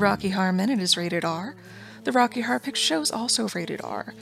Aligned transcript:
Rocky 0.00 0.30
Horror 0.30 0.54
Minute 0.54 0.80
is 0.80 0.96
rated 0.96 1.26
R. 1.26 1.54
The 2.04 2.12
Rocky 2.12 2.40
Horror 2.40 2.58
Picture 2.58 2.80
Show 2.80 3.02
is 3.02 3.10
also 3.10 3.48
rated 3.48 3.82
R. 3.82 4.14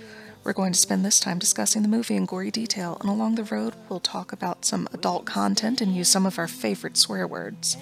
We're 0.42 0.52
going 0.52 0.72
to 0.72 0.78
spend 0.78 1.04
this 1.04 1.20
time 1.20 1.38
discussing 1.38 1.82
the 1.82 1.88
movie 1.88 2.16
in 2.16 2.26
gory 2.26 2.50
detail, 2.50 2.96
and 3.00 3.08
along 3.08 3.36
the 3.36 3.44
road, 3.44 3.74
we'll 3.88 4.00
talk 4.00 4.32
about 4.32 4.64
some 4.64 4.88
adult 4.92 5.24
content 5.24 5.80
and 5.80 5.94
use 5.94 6.08
some 6.08 6.26
of 6.26 6.36
our 6.36 6.48
favorite 6.48 6.96
swear 6.96 7.28
words. 7.28 7.76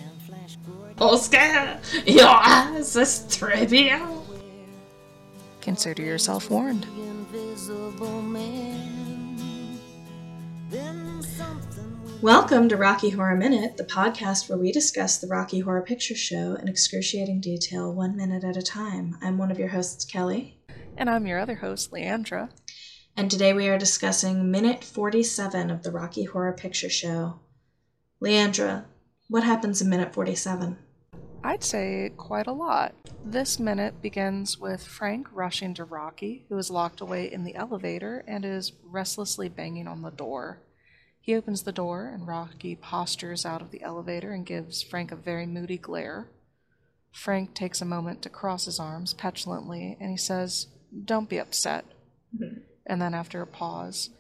Oscar, 1.01 1.81
your 2.05 2.27
ass 2.27 2.97
is 2.97 3.35
trivial. 3.35 4.27
Consider 5.63 6.03
yourself 6.03 6.51
warned. 6.51 6.87
Welcome 12.23 12.71
to 12.71 12.79
Rocky 12.79 13.11
Horror 13.11 13.37
Minute, 13.37 13.77
the 13.77 13.85
podcast 13.85 14.49
where 14.49 14.57
we 14.57 14.73
discuss 14.73 15.19
the 15.19 15.27
Rocky 15.27 15.61
Horror 15.61 15.83
Picture 15.83 16.15
Show 16.15 16.55
in 16.55 16.67
excruciating 16.67 17.43
detail, 17.43 17.93
one 17.93 18.17
minute 18.17 18.43
at 18.43 18.57
a 18.57 18.63
time. 18.63 19.19
I'm 19.21 19.37
one 19.37 19.51
of 19.51 19.59
your 19.59 19.69
hosts, 19.69 20.07
Kelly. 20.07 20.59
And 20.97 21.11
I'm 21.11 21.27
your 21.27 21.39
other 21.39 21.57
host, 21.57 21.93
Leandra. 21.93 22.49
And 23.19 23.31
today 23.31 23.53
we 23.53 23.69
are 23.69 23.77
discussing 23.77 24.51
minute 24.51 24.83
47 24.83 25.71
of 25.71 25.83
the 25.83 25.91
Rocky 25.91 26.25
Horror 26.25 26.55
Picture 26.55 26.89
Show. 26.89 27.39
Leandra, 28.23 28.87
what 29.29 29.45
happens 29.45 29.83
in 29.83 29.91
minute 29.91 30.15
47? 30.15 30.79
I'd 31.45 31.63
say 31.63 32.13
quite 32.17 32.47
a 32.47 32.53
lot. 32.53 32.95
This 33.27 33.59
minute 33.59 34.01
begins 34.01 34.59
with 34.59 34.83
Frank 34.83 35.29
rushing 35.33 35.75
to 35.75 35.85
Rocky, 35.85 36.47
who 36.49 36.57
is 36.57 36.71
locked 36.71 37.03
away 37.03 37.31
in 37.31 37.45
the 37.45 37.55
elevator 37.55 38.25
and 38.27 38.43
is 38.43 38.73
restlessly 38.83 39.51
banging 39.51 39.87
on 39.87 40.01
the 40.01 40.11
door. 40.11 40.61
He 41.27 41.35
opens 41.35 41.65
the 41.65 41.73
door, 41.73 42.07
and 42.07 42.25
Rocky 42.25 42.77
postures 42.77 43.45
out 43.45 43.61
of 43.61 43.73
the 43.73 43.83
elevator 43.83 44.31
and 44.31 44.47
gives 44.47 44.81
Frank 44.81 45.11
a 45.11 45.17
very 45.17 45.45
moody 45.45 45.77
glare. 45.77 46.29
Frank 47.11 47.53
takes 47.53 47.81
a 47.81 47.85
moment 47.85 48.23
to 48.23 48.29
cross 48.29 48.67
his 48.67 48.79
arms 48.79 49.13
petulantly, 49.13 49.97
and 49.99 50.13
he 50.13 50.17
says, 50.17 50.69
Don't 51.05 51.29
be 51.29 51.41
upset. 51.41 51.85
Mm-hmm. 52.33 52.61
And 52.87 53.03
then, 53.03 53.13
after 53.13 53.43
a 53.43 53.47
pause, 53.47 54.11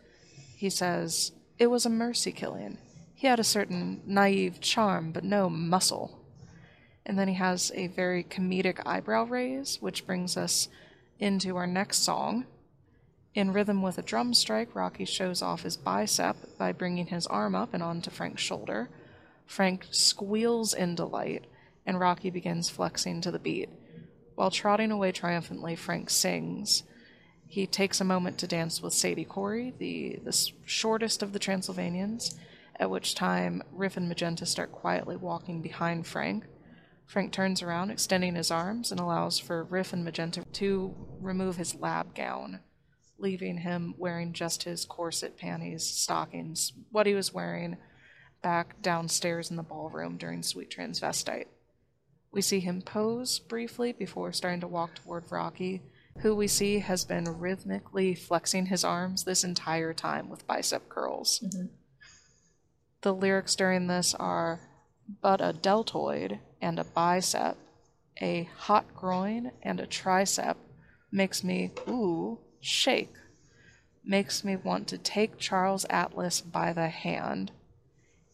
he 0.57 0.69
says, 0.69 1.31
It 1.61 1.69
was 1.69 1.87
a 1.87 1.91
mercy 1.91 2.33
killing. 2.33 2.77
He 3.15 3.29
had 3.29 3.39
a 3.39 3.45
certain 3.45 4.03
naive 4.05 4.61
charm, 4.61 5.13
but 5.13 5.23
no 5.23 5.49
muscle. 5.49 6.25
And 7.07 7.17
then 7.17 7.29
he 7.29 7.35
has 7.35 7.71
a 7.77 7.87
very 7.87 8.25
comedic 8.25 8.85
eyebrow 8.85 9.27
raise, 9.27 9.81
which 9.81 10.07
brings 10.07 10.37
us 10.37 10.67
into 11.21 11.55
our 11.55 11.69
next 11.69 11.99
song, 11.99 12.47
in 13.37 13.53
rhythm 13.53 13.83
with 13.83 13.99
a 13.99 14.03
drum 14.03 14.33
strike, 14.33 14.75
Rocky 14.75 15.05
shows 15.05 15.43
off 15.43 15.63
his 15.63 15.77
bicep 15.77 16.37
by 16.57 16.73
bringing 16.73 17.09
his 17.09 17.27
arm 17.27 17.55
up 17.55 17.75
and 17.75 17.83
onto 17.83 18.11
Frank's 18.11 18.41
shoulder. 18.41 18.89
Frank 19.45 19.87
squeals 19.91 20.73
in 20.73 20.95
delight, 20.95 21.45
and 21.85 22.01
Rocky 22.01 22.31
begins 22.31 22.71
flexing 22.71 23.21
to 23.21 23.31
the 23.31 23.39
beat. 23.39 23.69
While 24.37 24.51
trotting 24.51 24.91
away 24.91 25.13
triumphantly, 25.13 25.77
Frank 25.77 26.09
sings. 26.09 26.83
He 27.47 27.67
takes 27.67 28.01
a 28.01 28.05
moment 28.05 28.39
to 28.39 28.47
dance 28.47 28.81
with 28.81 28.95
Sadie 28.95 29.27
Corré, 29.27 29.77
the, 29.77 30.19
the 30.25 30.51
shortest 30.65 31.23
of 31.23 31.35
the 31.35 31.39
Transylvanians, 31.39 32.39
at 32.81 32.91
which 32.91 33.15
time 33.15 33.63
Riff 33.71 33.99
and 33.99 34.09
Magenta 34.09 34.47
start 34.47 34.73
quietly 34.73 35.15
walking 35.15 35.61
behind 35.61 36.07
Frank. 36.07 36.45
Frank 37.07 37.33
turns 37.33 37.63
around, 37.63 37.91
extending 37.91 38.35
his 38.35 38.51
arms, 38.51 38.91
and 38.91 38.99
allows 38.99 39.39
for 39.39 39.63
Riff 39.63 39.93
and 39.93 40.05
Magenta 40.05 40.43
to 40.55 40.95
remove 41.21 41.57
his 41.57 41.75
lab 41.75 42.15
gown 42.15 42.61
leaving 43.19 43.59
him 43.59 43.95
wearing 43.97 44.33
just 44.33 44.65
his 44.65 44.85
corset, 44.85 45.37
panties, 45.37 45.85
stockings, 45.85 46.73
what 46.91 47.07
he 47.07 47.15
was 47.15 47.33
wearing 47.33 47.77
back 48.43 48.81
downstairs 48.83 49.51
in 49.51 49.57
the 49.57 49.63
ballroom 49.63 50.17
during 50.17 50.43
Sweet 50.43 50.71
Transvestite. 50.71 51.47
We 52.31 52.43
see 52.43 52.61
him 52.61 52.83
pose 52.83 53.39
briefly 53.39 53.93
before 53.93 54.33
starting 54.33 54.61
to 54.61 54.69
walk 54.69 54.95
toward 54.95 55.31
Rocky, 55.31 55.83
who 56.19 56.35
we 56.35 56.47
see 56.47 56.81
has 56.81 57.05
been 57.05 57.25
rhythmically 57.25 58.15
flexing 58.15 58.67
his 58.67 58.85
arms 58.85 59.25
this 59.25 59.45
entire 59.45 59.95
time 59.95 60.29
with 60.29 60.47
bicep 60.47 60.89
curls. 60.89 61.41
Mm-hmm. 61.45 61.67
The 63.03 63.15
lyrics 63.15 63.57
during 63.57 63.87
this 63.87 64.15
are 64.15 64.61
but 65.23 65.41
a 65.41 65.53
deltoid 65.53 66.41
and 66.61 66.79
a 66.79 66.85
bicep, 66.85 67.57
a 68.21 68.49
hot 68.57 68.95
groin 68.95 69.53
and 69.63 69.81
a 69.81 69.87
tricep 69.87 70.57
makes 71.13 71.45
me, 71.45 71.73
ooh, 71.89 72.39
shake 72.67 73.15
makes 74.05 74.45
me 74.45 74.57
want 74.57 74.89
to 74.89 74.99
take 74.99 75.39
Charles 75.39 75.87
Atlas 75.89 76.41
by 76.41 76.73
the 76.73 76.89
hand. 76.89 77.53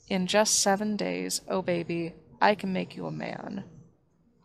In 0.09 0.27
just 0.27 0.61
seven 0.61 0.97
days, 0.97 1.43
oh 1.49 1.63
baby, 1.63 2.15
I 2.41 2.55
can 2.55 2.73
make 2.73 2.97
you 2.97 3.07
a 3.07 3.13
man. 3.13 3.65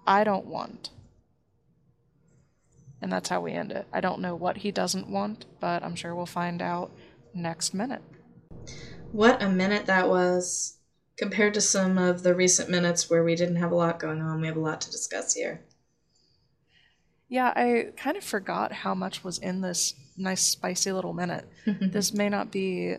I 0.05 0.23
don't 0.23 0.45
want. 0.45 0.89
And 3.01 3.11
that's 3.11 3.29
how 3.29 3.41
we 3.41 3.51
end 3.51 3.71
it. 3.71 3.87
I 3.93 4.01
don't 4.01 4.21
know 4.21 4.35
what 4.35 4.57
he 4.57 4.71
doesn't 4.71 5.09
want, 5.09 5.45
but 5.59 5.83
I'm 5.83 5.95
sure 5.95 6.15
we'll 6.15 6.25
find 6.25 6.61
out 6.61 6.91
next 7.33 7.73
minute. 7.73 8.01
What 9.11 9.41
a 9.41 9.49
minute 9.49 9.85
that 9.85 10.09
was. 10.09 10.77
Compared 11.17 11.53
to 11.55 11.61
some 11.61 11.97
of 11.97 12.23
the 12.23 12.35
recent 12.35 12.69
minutes 12.69 13.09
where 13.09 13.23
we 13.23 13.35
didn't 13.35 13.55
have 13.55 13.71
a 13.71 13.75
lot 13.75 13.99
going 13.99 14.21
on, 14.21 14.41
we 14.41 14.47
have 14.47 14.57
a 14.57 14.61
lot 14.61 14.81
to 14.81 14.91
discuss 14.91 15.33
here. 15.33 15.61
Yeah, 17.29 17.51
I 17.55 17.91
kind 17.97 18.15
of 18.15 18.23
forgot 18.23 18.71
how 18.71 18.95
much 18.95 19.23
was 19.23 19.37
in 19.37 19.61
this 19.61 19.93
nice, 20.17 20.41
spicy 20.41 20.91
little 20.91 21.13
minute. 21.13 21.47
this 21.65 22.13
may 22.13 22.29
not 22.29 22.51
be 22.51 22.95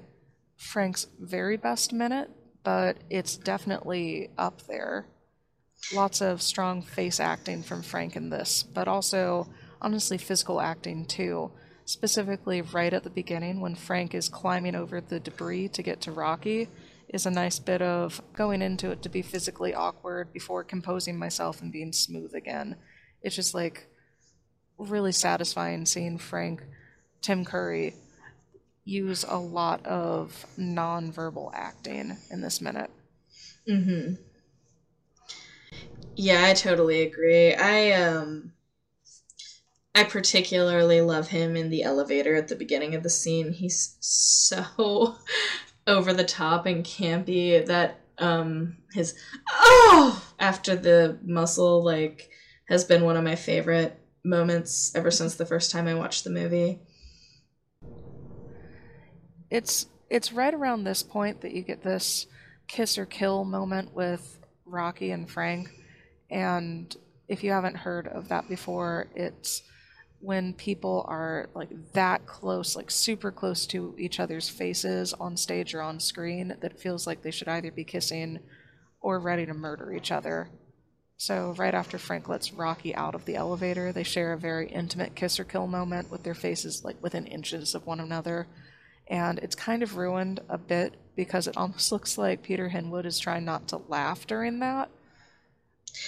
Frank's 0.56 1.06
very 1.18 1.56
best 1.56 1.92
minute, 1.92 2.30
but 2.62 2.98
it's 3.08 3.36
definitely 3.36 4.30
up 4.36 4.62
there. 4.66 5.06
Lots 5.94 6.20
of 6.20 6.42
strong 6.42 6.82
face 6.82 7.20
acting 7.20 7.62
from 7.62 7.82
Frank 7.82 8.16
in 8.16 8.30
this, 8.30 8.62
but 8.62 8.88
also, 8.88 9.48
honestly, 9.80 10.18
physical 10.18 10.60
acting 10.60 11.06
too. 11.06 11.50
Specifically, 11.84 12.60
right 12.60 12.92
at 12.92 13.04
the 13.04 13.10
beginning 13.10 13.60
when 13.60 13.74
Frank 13.74 14.14
is 14.14 14.28
climbing 14.28 14.74
over 14.74 15.00
the 15.00 15.20
debris 15.20 15.68
to 15.68 15.82
get 15.82 16.02
to 16.02 16.12
Rocky, 16.12 16.68
is 17.08 17.24
a 17.24 17.30
nice 17.30 17.58
bit 17.58 17.80
of 17.80 18.20
going 18.34 18.60
into 18.60 18.90
it 18.90 19.02
to 19.02 19.08
be 19.08 19.22
physically 19.22 19.74
awkward 19.74 20.32
before 20.32 20.62
composing 20.62 21.18
myself 21.18 21.62
and 21.62 21.72
being 21.72 21.92
smooth 21.92 22.34
again. 22.34 22.76
It's 23.22 23.34
just 23.34 23.54
like 23.54 23.88
really 24.78 25.12
satisfying 25.12 25.84
seeing 25.86 26.18
Frank 26.18 26.62
Tim 27.20 27.44
Curry 27.44 27.94
use 28.84 29.24
a 29.28 29.36
lot 29.38 29.84
of 29.84 30.46
nonverbal 30.58 31.50
acting 31.52 32.16
in 32.30 32.40
this 32.40 32.60
minute. 32.60 32.90
Mhm. 33.68 34.18
Yeah, 36.16 36.44
I 36.44 36.54
totally 36.54 37.02
agree. 37.02 37.54
I 37.54 37.92
um 37.92 38.52
I 39.94 40.04
particularly 40.04 41.00
love 41.00 41.28
him 41.28 41.56
in 41.56 41.70
the 41.70 41.82
elevator 41.82 42.34
at 42.36 42.48
the 42.48 42.56
beginning 42.56 42.94
of 42.94 43.02
the 43.02 43.10
scene. 43.10 43.52
He's 43.52 43.96
so 44.00 45.16
over 45.86 46.12
the 46.12 46.24
top 46.24 46.66
and 46.66 46.84
campy 46.84 47.64
that 47.66 48.00
um 48.18 48.76
his 48.92 49.14
oh 49.50 50.22
after 50.38 50.74
the 50.76 51.18
muscle 51.22 51.84
like 51.84 52.30
has 52.68 52.84
been 52.84 53.04
one 53.04 53.16
of 53.16 53.24
my 53.24 53.36
favorite 53.36 53.98
moments 54.28 54.94
ever 54.94 55.10
since 55.10 55.34
the 55.34 55.46
first 55.46 55.70
time 55.70 55.88
I 55.88 55.94
watched 55.94 56.24
the 56.24 56.30
movie. 56.30 56.80
It's 59.50 59.86
it's 60.10 60.32
right 60.32 60.54
around 60.54 60.84
this 60.84 61.02
point 61.02 61.40
that 61.40 61.52
you 61.52 61.62
get 61.62 61.82
this 61.82 62.26
kiss 62.66 62.98
or 62.98 63.06
kill 63.06 63.44
moment 63.44 63.94
with 63.94 64.38
Rocky 64.64 65.10
and 65.10 65.28
Frank. 65.28 65.70
And 66.30 66.94
if 67.28 67.42
you 67.42 67.50
haven't 67.50 67.76
heard 67.76 68.06
of 68.08 68.28
that 68.28 68.48
before, 68.48 69.08
it's 69.14 69.62
when 70.20 70.52
people 70.52 71.04
are 71.08 71.48
like 71.54 71.70
that 71.92 72.26
close, 72.26 72.74
like 72.74 72.90
super 72.90 73.30
close 73.30 73.66
to 73.66 73.94
each 73.98 74.18
other's 74.18 74.48
faces 74.48 75.14
on 75.14 75.36
stage 75.36 75.74
or 75.74 75.82
on 75.82 76.00
screen, 76.00 76.56
that 76.60 76.80
feels 76.80 77.06
like 77.06 77.22
they 77.22 77.30
should 77.30 77.48
either 77.48 77.70
be 77.70 77.84
kissing 77.84 78.40
or 79.00 79.20
ready 79.20 79.46
to 79.46 79.54
murder 79.54 79.92
each 79.92 80.10
other. 80.10 80.50
So, 81.20 81.52
right 81.58 81.74
after 81.74 81.98
Frank 81.98 82.28
lets 82.28 82.52
Rocky 82.52 82.94
out 82.94 83.16
of 83.16 83.24
the 83.24 83.34
elevator, 83.34 83.90
they 83.90 84.04
share 84.04 84.32
a 84.32 84.38
very 84.38 84.68
intimate 84.68 85.16
kiss 85.16 85.40
or 85.40 85.44
kill 85.44 85.66
moment 85.66 86.12
with 86.12 86.22
their 86.22 86.34
faces 86.34 86.84
like 86.84 87.02
within 87.02 87.26
inches 87.26 87.74
of 87.74 87.84
one 87.86 87.98
another. 87.98 88.46
And 89.08 89.40
it's 89.40 89.56
kind 89.56 89.82
of 89.82 89.96
ruined 89.96 90.38
a 90.48 90.56
bit 90.56 90.94
because 91.16 91.48
it 91.48 91.56
almost 91.56 91.90
looks 91.92 92.18
like 92.18 92.44
Peter 92.44 92.68
Hinwood 92.68 93.04
is 93.04 93.18
trying 93.18 93.44
not 93.44 93.66
to 93.68 93.82
laugh 93.88 94.28
during 94.28 94.60
that. 94.60 94.90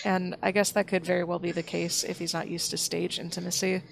And 0.05 0.37
I 0.45 0.53
guess 0.53 0.71
that 0.73 0.87
could 0.87 1.05
very 1.05 1.25
well 1.25 1.41
be 1.41 1.51
the 1.51 1.65
case 1.65 2.05
if 2.05 2.21
he's 2.21 2.35
not 2.35 2.49
used 2.49 2.71
to 2.71 2.77
stage 2.77 3.19
intimacy. 3.19 3.83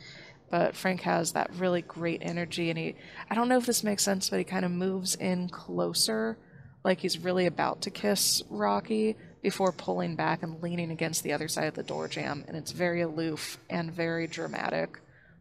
But 0.50 0.76
Frank 0.76 1.00
has 1.00 1.32
that 1.32 1.50
really 1.56 1.82
great 1.82 2.22
energy, 2.22 2.70
and 2.70 2.78
he, 2.78 2.94
I 3.28 3.34
don't 3.34 3.48
know 3.48 3.58
if 3.58 3.66
this 3.66 3.84
makes 3.84 4.04
sense, 4.04 4.30
but 4.30 4.38
he 4.38 4.44
kind 4.44 4.64
of 4.64 4.70
moves 4.70 5.14
in 5.16 5.48
closer, 5.50 6.38
like 6.84 7.00
he's 7.00 7.18
really 7.18 7.44
about 7.44 7.82
to 7.82 7.90
kiss 7.90 8.42
Rocky, 8.48 9.16
before 9.42 9.72
pulling 9.72 10.16
back 10.16 10.42
and 10.42 10.62
leaning 10.62 10.90
against 10.90 11.22
the 11.22 11.32
other 11.32 11.48
side 11.48 11.66
of 11.66 11.74
the 11.74 11.82
door 11.82 12.08
jamb 12.08 12.44
and 12.48 12.56
it's 12.56 12.72
very 12.72 13.00
aloof 13.00 13.58
and 13.70 13.92
very 13.92 14.26
dramatic 14.26 14.98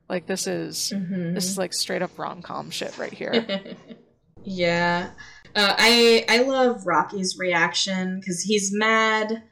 like 0.10 0.26
this 0.26 0.48
is 0.48 0.94
mm-hmm. 0.96 1.34
this 1.34 1.46
is 1.46 1.58
like 1.58 1.74
straight 1.74 2.02
up 2.02 2.18
rom-com 2.18 2.70
shit 2.70 2.98
right 2.98 3.14
here 3.14 3.46
yeah 4.44 5.12
uh, 5.56 5.76
i 5.78 6.26
i 6.30 6.42
love 6.44 6.86
rocky's 6.86 7.38
reaction 7.40 8.20
because 8.20 8.42
he's 8.42 8.72
mad 8.74 9.44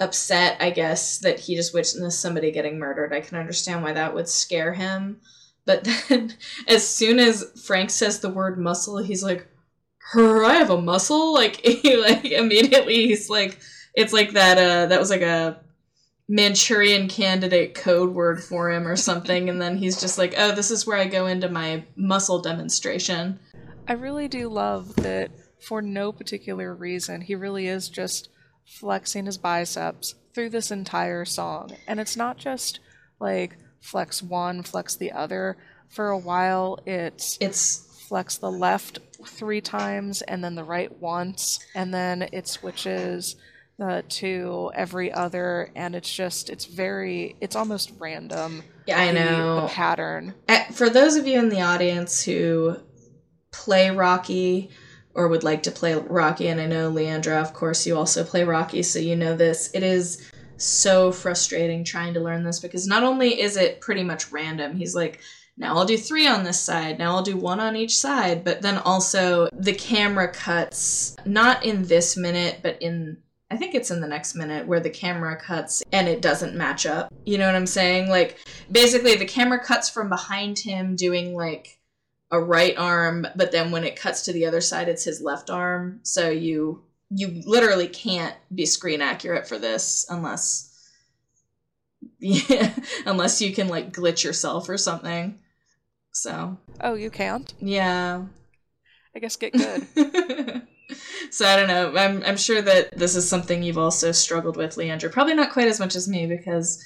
upset, 0.00 0.56
I 0.60 0.70
guess, 0.70 1.18
that 1.18 1.40
he 1.40 1.54
just 1.54 1.74
witnessed 1.74 2.20
somebody 2.20 2.50
getting 2.50 2.78
murdered. 2.78 3.12
I 3.12 3.20
can 3.20 3.38
understand 3.38 3.82
why 3.82 3.92
that 3.92 4.14
would 4.14 4.28
scare 4.28 4.72
him. 4.72 5.20
But 5.66 5.84
then, 6.08 6.34
as 6.68 6.86
soon 6.86 7.18
as 7.18 7.44
Frank 7.64 7.90
says 7.90 8.20
the 8.20 8.30
word 8.30 8.58
muscle, 8.58 8.98
he's 8.98 9.22
like, 9.22 9.46
"Her, 10.12 10.44
I 10.44 10.54
have 10.54 10.70
a 10.70 10.80
muscle." 10.80 11.32
Like, 11.32 11.56
he, 11.64 11.96
like 11.96 12.24
immediately, 12.24 13.06
he's 13.06 13.30
like, 13.30 13.58
it's 13.94 14.12
like 14.12 14.32
that. 14.32 14.58
Uh, 14.58 14.86
that 14.86 15.00
was 15.00 15.10
like 15.10 15.22
a 15.22 15.60
Manchurian 16.28 17.08
candidate 17.08 17.74
code 17.74 18.14
word 18.14 18.42
for 18.42 18.70
him 18.70 18.86
or 18.86 18.96
something, 18.96 19.48
and 19.48 19.60
then 19.60 19.76
he's 19.76 20.00
just 20.00 20.18
like, 20.18 20.34
"Oh, 20.36 20.52
this 20.52 20.70
is 20.70 20.86
where 20.86 20.98
I 20.98 21.06
go 21.06 21.26
into 21.26 21.48
my 21.48 21.84
muscle 21.96 22.40
demonstration." 22.40 23.38
I 23.86 23.92
really 23.92 24.28
do 24.28 24.48
love 24.48 24.96
that 24.96 25.30
for 25.60 25.82
no 25.82 26.12
particular 26.12 26.74
reason, 26.74 27.22
he 27.22 27.34
really 27.34 27.66
is 27.66 27.88
just 27.88 28.28
flexing 28.64 29.26
his 29.26 29.38
biceps 29.38 30.14
through 30.34 30.50
this 30.50 30.70
entire 30.70 31.24
song. 31.24 31.72
And 31.86 32.00
it's 32.00 32.16
not 32.16 32.38
just 32.38 32.80
like 33.20 33.56
flex 33.80 34.22
one, 34.22 34.62
flex 34.62 34.96
the 34.96 35.12
other. 35.12 35.56
For 35.88 36.08
a 36.08 36.18
while, 36.18 36.80
it's 36.86 37.38
It's 37.40 38.06
flex 38.08 38.36
the 38.36 38.50
left 38.50 38.98
three 39.26 39.60
times 39.60 40.22
and 40.22 40.42
then 40.42 40.54
the 40.54 40.64
right 40.64 40.92
once, 41.00 41.64
and 41.74 41.92
then 41.92 42.28
it 42.32 42.48
switches 42.48 43.36
uh, 43.80 44.02
to 44.08 44.70
every 44.74 45.12
other, 45.12 45.70
and 45.74 45.94
it's 45.94 46.12
just 46.12 46.50
it's 46.50 46.64
very 46.66 47.36
it's 47.40 47.56
almost 47.56 47.92
random. 47.98 48.62
yeah, 48.86 49.00
I 49.00 49.06
the- 49.08 49.12
know. 49.14 49.60
the 49.62 49.68
pattern. 49.68 50.34
Uh, 50.48 50.64
For 50.72 50.88
those 50.90 51.16
of 51.16 51.26
you 51.26 51.38
in 51.38 51.48
the 51.48 51.60
audience 51.62 52.22
who 52.22 52.76
play 53.50 53.90
Rocky 53.90 54.70
or 55.14 55.28
would 55.28 55.44
like 55.44 55.62
to 55.64 55.70
play 55.70 55.94
Rocky, 55.94 56.48
and 56.48 56.60
I 56.60 56.66
know 56.66 56.90
Leandra, 56.90 57.40
of 57.40 57.52
course, 57.54 57.86
you 57.86 57.96
also 57.96 58.24
play 58.24 58.44
Rocky, 58.44 58.82
so 58.82 58.98
you 58.98 59.14
know 59.16 59.36
this. 59.36 59.70
It 59.72 59.82
is 59.82 60.28
so 60.56 61.12
frustrating 61.12 61.84
trying 61.84 62.14
to 62.14 62.20
learn 62.20 62.42
this 62.44 62.60
because 62.60 62.86
not 62.86 63.02
only 63.02 63.40
is 63.40 63.56
it 63.56 63.80
pretty 63.80 64.02
much 64.04 64.30
random, 64.32 64.76
he's 64.76 64.94
like, 64.94 65.20
now 65.56 65.76
I'll 65.76 65.84
do 65.84 65.96
three 65.96 66.26
on 66.26 66.42
this 66.42 66.58
side, 66.58 66.98
now 66.98 67.14
I'll 67.14 67.22
do 67.22 67.36
one 67.36 67.60
on 67.60 67.76
each 67.76 67.96
side, 67.96 68.42
but 68.44 68.60
then 68.62 68.78
also 68.78 69.48
the 69.52 69.72
camera 69.74 70.28
cuts, 70.32 71.14
not 71.24 71.64
in 71.64 71.84
this 71.84 72.16
minute, 72.16 72.58
but 72.62 72.80
in 72.82 73.18
I 73.54 73.56
think 73.56 73.76
it's 73.76 73.92
in 73.92 74.00
the 74.00 74.08
next 74.08 74.34
minute 74.34 74.66
where 74.66 74.80
the 74.80 74.90
camera 74.90 75.36
cuts 75.40 75.80
and 75.92 76.08
it 76.08 76.20
doesn't 76.20 76.56
match 76.56 76.86
up. 76.86 77.14
You 77.24 77.38
know 77.38 77.46
what 77.46 77.54
I'm 77.54 77.68
saying? 77.68 78.08
Like 78.10 78.36
basically 78.72 79.14
the 79.14 79.26
camera 79.26 79.62
cuts 79.62 79.88
from 79.88 80.08
behind 80.08 80.58
him 80.58 80.96
doing 80.96 81.36
like 81.36 81.78
a 82.32 82.40
right 82.40 82.76
arm, 82.76 83.28
but 83.36 83.52
then 83.52 83.70
when 83.70 83.84
it 83.84 83.94
cuts 83.94 84.22
to 84.22 84.32
the 84.32 84.44
other 84.44 84.60
side 84.60 84.88
it's 84.88 85.04
his 85.04 85.20
left 85.20 85.50
arm. 85.50 86.00
So 86.02 86.30
you 86.30 86.82
you 87.10 87.42
literally 87.46 87.86
can't 87.86 88.34
be 88.52 88.66
screen 88.66 89.00
accurate 89.00 89.46
for 89.46 89.56
this 89.56 90.04
unless 90.10 90.90
yeah, 92.18 92.74
unless 93.06 93.40
you 93.40 93.54
can 93.54 93.68
like 93.68 93.92
glitch 93.92 94.24
yourself 94.24 94.68
or 94.68 94.76
something. 94.76 95.38
So, 96.10 96.58
Oh, 96.80 96.94
you 96.94 97.10
can't? 97.10 97.54
yeah. 97.60 98.24
I 99.14 99.18
guess 99.20 99.36
get 99.36 99.52
good. 99.52 99.86
so 101.30 101.46
I 101.46 101.56
don't 101.56 101.68
know. 101.68 101.96
I'm 101.96 102.22
I'm 102.24 102.36
sure 102.36 102.62
that 102.62 102.96
this 102.96 103.16
is 103.16 103.28
something 103.28 103.62
you've 103.62 103.78
also 103.78 104.12
struggled 104.12 104.56
with, 104.56 104.76
Leandra. 104.76 105.10
Probably 105.10 105.34
not 105.34 105.52
quite 105.52 105.68
as 105.68 105.80
much 105.80 105.96
as 105.96 106.08
me 106.08 106.26
because 106.26 106.84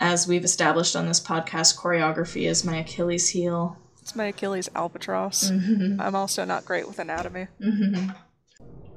as 0.00 0.28
we've 0.28 0.44
established 0.44 0.94
on 0.94 1.06
this 1.06 1.20
podcast, 1.20 1.76
choreography 1.78 2.48
is 2.48 2.64
my 2.64 2.78
Achilles 2.78 3.28
heel. 3.30 3.76
it's 4.00 4.14
my 4.14 4.26
Achilles 4.26 4.68
albatross. 4.74 5.50
Mm-hmm. 5.50 6.00
I'm 6.00 6.14
also 6.14 6.44
not 6.44 6.64
great 6.64 6.86
with 6.86 6.98
anatomy. 6.98 7.48
Mm-hmm. 7.60 8.10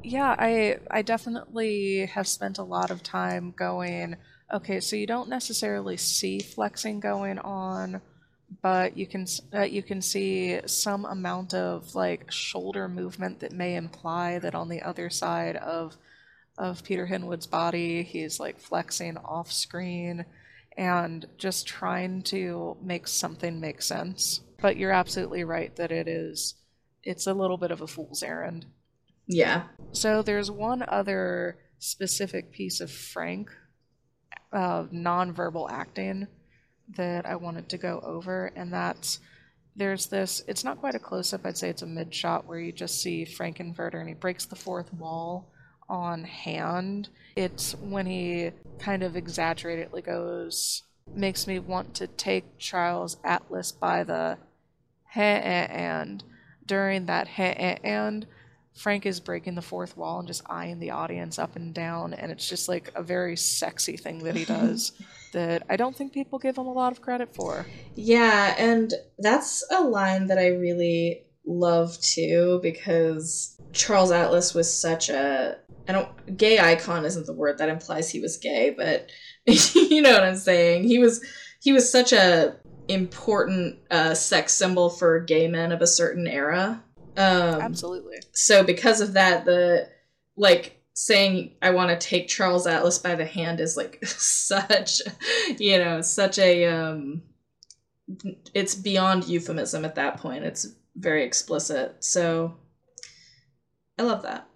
Yeah, 0.04 0.36
I 0.38 0.78
I 0.90 1.02
definitely 1.02 2.06
have 2.08 2.28
spent 2.28 2.58
a 2.58 2.64
lot 2.64 2.92
of 2.92 3.04
time 3.04 3.54
going, 3.58 4.16
okay, 4.54 4.80
so 4.80 4.96
you 4.96 5.08
don't 5.08 5.30
necessarily 5.30 5.98
see 5.98 6.40
flexing 6.40 7.00
going 7.00 7.40
on, 7.40 8.02
but 8.62 8.98
you 8.98 9.08
can 9.08 9.26
uh, 9.54 9.62
you 9.62 9.82
can 9.82 10.02
see 10.02 10.60
some 10.66 11.06
amount 11.06 11.54
of 11.54 11.96
like 11.96 12.32
shoulder 12.32 12.88
movement 12.88 13.40
that 13.40 13.54
may 13.54 13.76
imply 13.76 14.40
that 14.40 14.56
on 14.56 14.68
the 14.68 14.82
other 14.82 15.10
side 15.10 15.56
of 15.56 15.98
of 16.58 16.84
Peter 16.84 17.06
Hinwood's 17.06 17.48
body, 17.48 18.04
he's 18.04 18.40
like 18.40 18.60
flexing 18.60 19.18
off 19.18 19.52
screen 19.52 20.26
and 20.78 21.26
just 21.38 21.66
trying 21.66 22.22
to 22.24 22.78
make 22.82 23.08
something 23.08 23.60
make 23.60 23.82
sense. 23.82 24.42
But 24.62 24.78
you're 24.78 24.92
absolutely 24.92 25.44
right 25.44 25.76
that 25.78 25.92
it 25.92 26.08
is 26.08 26.56
it's 27.04 27.28
a 27.28 27.34
little 27.34 27.58
bit 27.58 27.72
of 27.72 27.82
a 27.82 27.88
fool's 27.88 28.22
errand. 28.22 28.66
Yeah. 29.28 29.64
So 29.92 30.22
there's 30.22 30.52
one 30.52 30.84
other 30.88 31.58
specific 31.80 32.52
piece 32.52 32.82
of 32.82 32.92
Frank 32.92 33.50
uh, 34.52 34.84
nonverbal 34.94 35.72
acting 35.72 36.28
that 36.96 37.26
I 37.26 37.36
wanted 37.36 37.70
to 37.70 37.78
go 37.78 38.00
over, 38.04 38.52
and 38.56 38.72
that's 38.72 39.20
there's 39.76 40.08
this. 40.08 40.44
It's 40.48 40.64
not 40.64 40.80
quite 40.80 40.96
a 40.96 41.00
close 41.00 41.34
up. 41.34 41.46
I'd 41.46 41.58
say 41.58 41.70
it's 41.70 41.82
a 41.82 41.88
mid 41.88 42.14
shot 42.14 42.46
where 42.46 42.60
you 42.60 42.72
just 42.72 43.02
see 43.02 43.26
Frank-N-Furter 43.26 44.00
and 44.00 44.10
he 44.10 44.16
breaks 44.16 44.46
the 44.46 44.56
fourth 44.56 44.94
wall 44.94 45.50
on 45.88 46.24
hand. 46.24 47.10
It's 47.36 47.74
when 47.76 48.06
he 48.06 48.52
kind 48.80 49.04
of 49.04 49.16
exaggeratedly 49.16 50.02
goes, 50.02 50.84
makes 51.14 51.48
me 51.48 51.60
want 51.60 51.94
to 51.96 52.08
take 52.08 52.58
Charles 52.58 53.18
Atlas 53.24 53.72
by 53.72 54.04
the 54.04 54.38
heh 55.06 55.68
and 55.70 56.24
during 56.66 57.06
that 57.06 57.28
heh 57.28 57.78
and 57.84 58.26
Frank 58.74 59.06
is 59.06 59.20
breaking 59.20 59.56
the 59.56 59.62
fourth 59.62 59.98
wall 59.98 60.20
and 60.20 60.28
just 60.28 60.44
eyeing 60.50 60.80
the 60.80 60.92
audience 60.92 61.38
up 61.38 61.58
and 61.58 61.74
down, 61.74 62.14
and 62.14 62.32
it's 62.32 62.48
just 62.48 62.70
like 62.70 62.92
a 62.96 63.04
very 63.04 63.36
sexy 63.36 63.98
thing 63.98 64.20
that 64.20 64.36
he 64.36 64.46
does 64.60 64.94
that 65.32 65.64
I 65.70 65.76
don't 65.76 65.96
think 65.96 66.14
people 66.14 66.40
give 66.40 66.58
him 66.58 66.68
a 66.68 66.74
lot 66.74 66.92
of 66.92 67.02
credit 67.02 67.34
for. 67.34 67.66
Yeah, 67.96 68.56
and 68.58 68.94
that's 69.20 69.64
a 69.72 69.84
line 69.84 70.28
that 70.28 70.38
I 70.38 70.48
really 70.48 71.24
love 71.46 72.00
too 72.00 72.60
because 72.62 73.58
Charles 73.74 74.12
Atlas 74.12 74.54
was 74.54 74.72
such 74.72 75.10
a 75.10 75.58
I 75.88 75.94
don't 75.94 76.38
gay 76.38 76.60
icon 76.60 77.06
isn't 77.06 77.26
the 77.26 77.34
word 77.34 77.58
that 77.58 77.70
implies 77.70 78.10
he 78.10 78.20
was 78.20 78.38
gay, 78.38 78.74
but 78.76 79.10
you 79.76 80.02
know 80.02 80.14
what 80.14 80.24
I'm 80.24 80.38
saying. 80.38 80.84
He 80.84 81.00
was 81.00 81.24
he 81.62 81.74
was 81.74 81.92
such 81.92 82.14
a 82.14 82.56
important 82.88 83.78
uh, 83.90 84.14
sex 84.14 84.54
symbol 84.54 84.90
for 84.90 85.20
gay 85.20 85.48
men 85.48 85.72
of 85.72 85.82
a 85.82 85.88
certain 85.88 86.28
era. 86.28 86.84
Um, 87.18 87.62
Absolutely. 87.62 88.18
so 88.32 88.64
because 88.64 89.02
of 89.02 89.14
that 89.14 89.46
the 89.46 89.90
like 90.38 90.81
saying 90.94 91.56
i 91.62 91.70
want 91.70 91.90
to 91.90 92.08
take 92.08 92.28
charles 92.28 92.68
atlas 92.68 92.98
by 92.98 93.16
the 93.16 93.26
hand 93.26 93.60
is 93.60 93.78
like 93.78 94.00
such 94.06 95.02
you 95.58 95.78
know 95.78 96.02
such 96.02 96.38
a 96.40 96.66
um 96.66 97.22
it's 98.54 98.76
beyond 98.76 99.26
euphemism 99.26 99.86
at 99.86 99.96
that 99.96 100.18
point 100.18 100.44
it's 100.44 100.76
very 100.96 101.24
explicit 101.24 101.96
so 102.04 102.54
i 103.98 104.04
love 104.04 104.22
that 104.22 104.48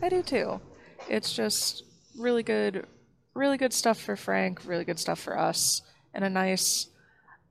I 0.00 0.08
do 0.08 0.22
too. 0.22 0.60
It's 1.08 1.32
just 1.32 1.82
really 2.16 2.42
good, 2.42 2.86
really 3.34 3.56
good 3.56 3.72
stuff 3.72 4.00
for 4.00 4.14
Frank, 4.16 4.64
really 4.64 4.84
good 4.84 4.98
stuff 4.98 5.18
for 5.18 5.36
us, 5.36 5.82
and 6.14 6.24
a 6.24 6.30
nice, 6.30 6.88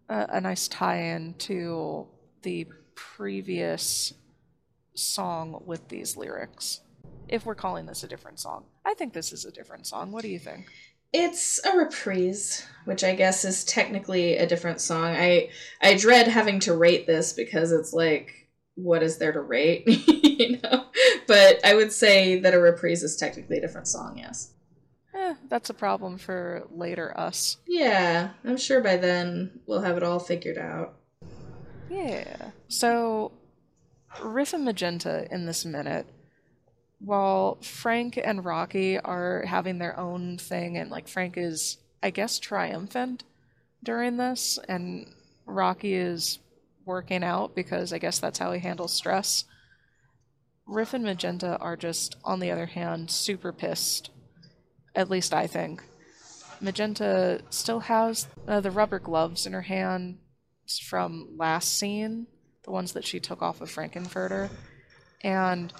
uh, 0.09 0.27
a 0.29 0.41
nice 0.41 0.67
tie-in 0.67 1.35
to 1.39 2.07
the 2.43 2.67
previous 2.95 4.13
song 4.93 5.61
with 5.65 5.89
these 5.89 6.15
lyrics. 6.15 6.81
If 7.29 7.45
we're 7.45 7.55
calling 7.55 7.85
this 7.85 8.03
a 8.03 8.07
different 8.07 8.39
song, 8.39 8.65
I 8.85 8.93
think 8.93 9.13
this 9.13 9.33
is 9.33 9.45
a 9.45 9.51
different 9.51 9.87
song. 9.87 10.11
What 10.11 10.21
do 10.21 10.29
you 10.29 10.39
think? 10.39 10.67
it's 11.13 11.63
a 11.65 11.77
reprise 11.77 12.67
which 12.83 13.01
i 13.01 13.15
guess 13.15 13.45
is 13.45 13.63
technically 13.63 14.35
a 14.35 14.45
different 14.45 14.81
song 14.81 15.15
i 15.15 15.49
i 15.81 15.95
dread 15.95 16.27
having 16.27 16.59
to 16.59 16.75
rate 16.75 17.07
this 17.07 17.31
because 17.31 17.71
it's 17.71 17.93
like 17.93 18.49
what 18.75 19.01
is 19.01 19.17
there 19.17 19.31
to 19.31 19.39
rate 19.39 19.83
you 19.87 20.59
know 20.61 20.83
but 21.25 21.65
i 21.65 21.73
would 21.73 21.93
say 21.93 22.37
that 22.37 22.53
a 22.53 22.59
reprise 22.59 23.03
is 23.03 23.15
technically 23.15 23.57
a 23.57 23.61
different 23.61 23.87
song 23.87 24.17
yes 24.17 24.51
Eh, 25.17 25.33
that's 25.49 25.69
a 25.69 25.73
problem 25.73 26.17
for 26.17 26.67
later 26.69 27.17
us. 27.19 27.57
Yeah, 27.65 28.29
I'm 28.45 28.57
sure 28.57 28.81
by 28.81 28.97
then 28.97 29.61
we'll 29.65 29.81
have 29.81 29.97
it 29.97 30.03
all 30.03 30.19
figured 30.19 30.59
out. 30.59 30.93
Yeah. 31.89 32.51
So, 32.67 33.31
Riff 34.21 34.53
and 34.53 34.63
Magenta 34.63 35.27
in 35.31 35.45
this 35.47 35.65
minute, 35.65 36.05
while 36.99 37.57
Frank 37.61 38.19
and 38.23 38.43
Rocky 38.43 38.99
are 38.99 39.43
having 39.45 39.77
their 39.77 39.99
own 39.99 40.37
thing, 40.37 40.77
and 40.77 40.89
like 40.89 41.07
Frank 41.07 41.35
is, 41.37 41.77
I 42.01 42.09
guess, 42.09 42.39
triumphant 42.39 43.23
during 43.83 44.17
this, 44.17 44.57
and 44.67 45.07
Rocky 45.45 45.93
is 45.93 46.39
working 46.85 47.23
out 47.23 47.55
because 47.55 47.93
I 47.93 47.99
guess 47.99 48.19
that's 48.19 48.39
how 48.39 48.51
he 48.51 48.59
handles 48.59 48.93
stress. 48.93 49.45
Riff 50.65 50.93
and 50.93 51.03
Magenta 51.03 51.57
are 51.57 51.77
just, 51.77 52.15
on 52.23 52.39
the 52.39 52.51
other 52.51 52.65
hand, 52.65 53.11
super 53.11 53.53
pissed. 53.53 54.09
At 54.95 55.09
least 55.09 55.33
I 55.33 55.47
think. 55.47 55.83
Magenta 56.59 57.41
still 57.49 57.81
has 57.81 58.27
uh, 58.47 58.59
the 58.59 58.71
rubber 58.71 58.99
gloves 58.99 59.45
in 59.45 59.53
her 59.53 59.61
hand 59.61 60.17
from 60.83 61.35
last 61.37 61.77
scene, 61.77 62.27
the 62.63 62.71
ones 62.71 62.93
that 62.93 63.05
she 63.05 63.19
took 63.19 63.41
off 63.41 63.61
of 63.61 63.69
Frank-N-Furter. 63.69 64.49
And 65.21 65.71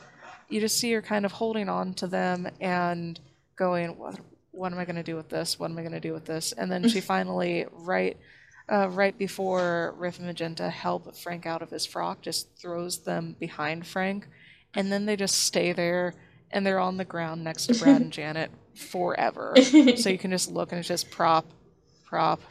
you 0.50 0.60
just 0.60 0.78
see 0.78 0.92
her 0.94 1.02
kind 1.02 1.26
of 1.26 1.32
holding 1.32 1.70
on 1.70 1.94
to 1.96 2.08
them 2.08 2.50
and 2.62 3.20
going, 3.56 3.98
what, 3.98 4.20
what 4.52 4.72
am 4.72 4.80
I 4.80 4.86
going 4.86 4.96
to 4.96 5.04
do 5.04 5.16
with 5.16 5.30
this? 5.30 5.60
What 5.60 5.72
am 5.72 5.78
I 5.78 5.82
going 5.82 5.94
to 5.94 6.00
do 6.00 6.14
with 6.14 6.26
this? 6.26 6.52
And 6.52 6.72
then 6.72 6.88
she 6.88 7.02
finally, 7.02 7.66
right, 7.72 8.18
uh, 8.70 8.90
right 8.90 9.18
before 9.18 9.94
Riff 9.98 10.18
and 10.18 10.28
Magenta 10.28 10.70
help 10.70 11.16
Frank 11.16 11.46
out 11.46 11.62
of 11.62 11.70
his 11.70 11.86
frock, 11.86 12.22
just 12.22 12.58
throws 12.58 13.00
them 13.00 13.36
behind 13.40 13.86
Frank, 13.86 14.28
and 14.74 14.92
then 14.92 15.06
they 15.06 15.16
just 15.16 15.38
stay 15.44 15.74
there, 15.74 16.14
and 16.52 16.66
they're 16.66 16.80
on 16.80 16.98
the 16.98 17.06
ground 17.06 17.44
next 17.44 17.68
to 17.68 17.76
Brad 17.76 18.02
and 18.02 18.12
Janet 18.14 18.52
forever. 18.76 19.54
so 19.62 20.10
you 20.10 20.18
can 20.18 20.32
just 20.32 20.52
look, 20.52 20.72
and 20.72 20.80
it's 20.80 20.88
just 20.88 21.10
prop, 21.12 21.46
prop, 22.06 22.42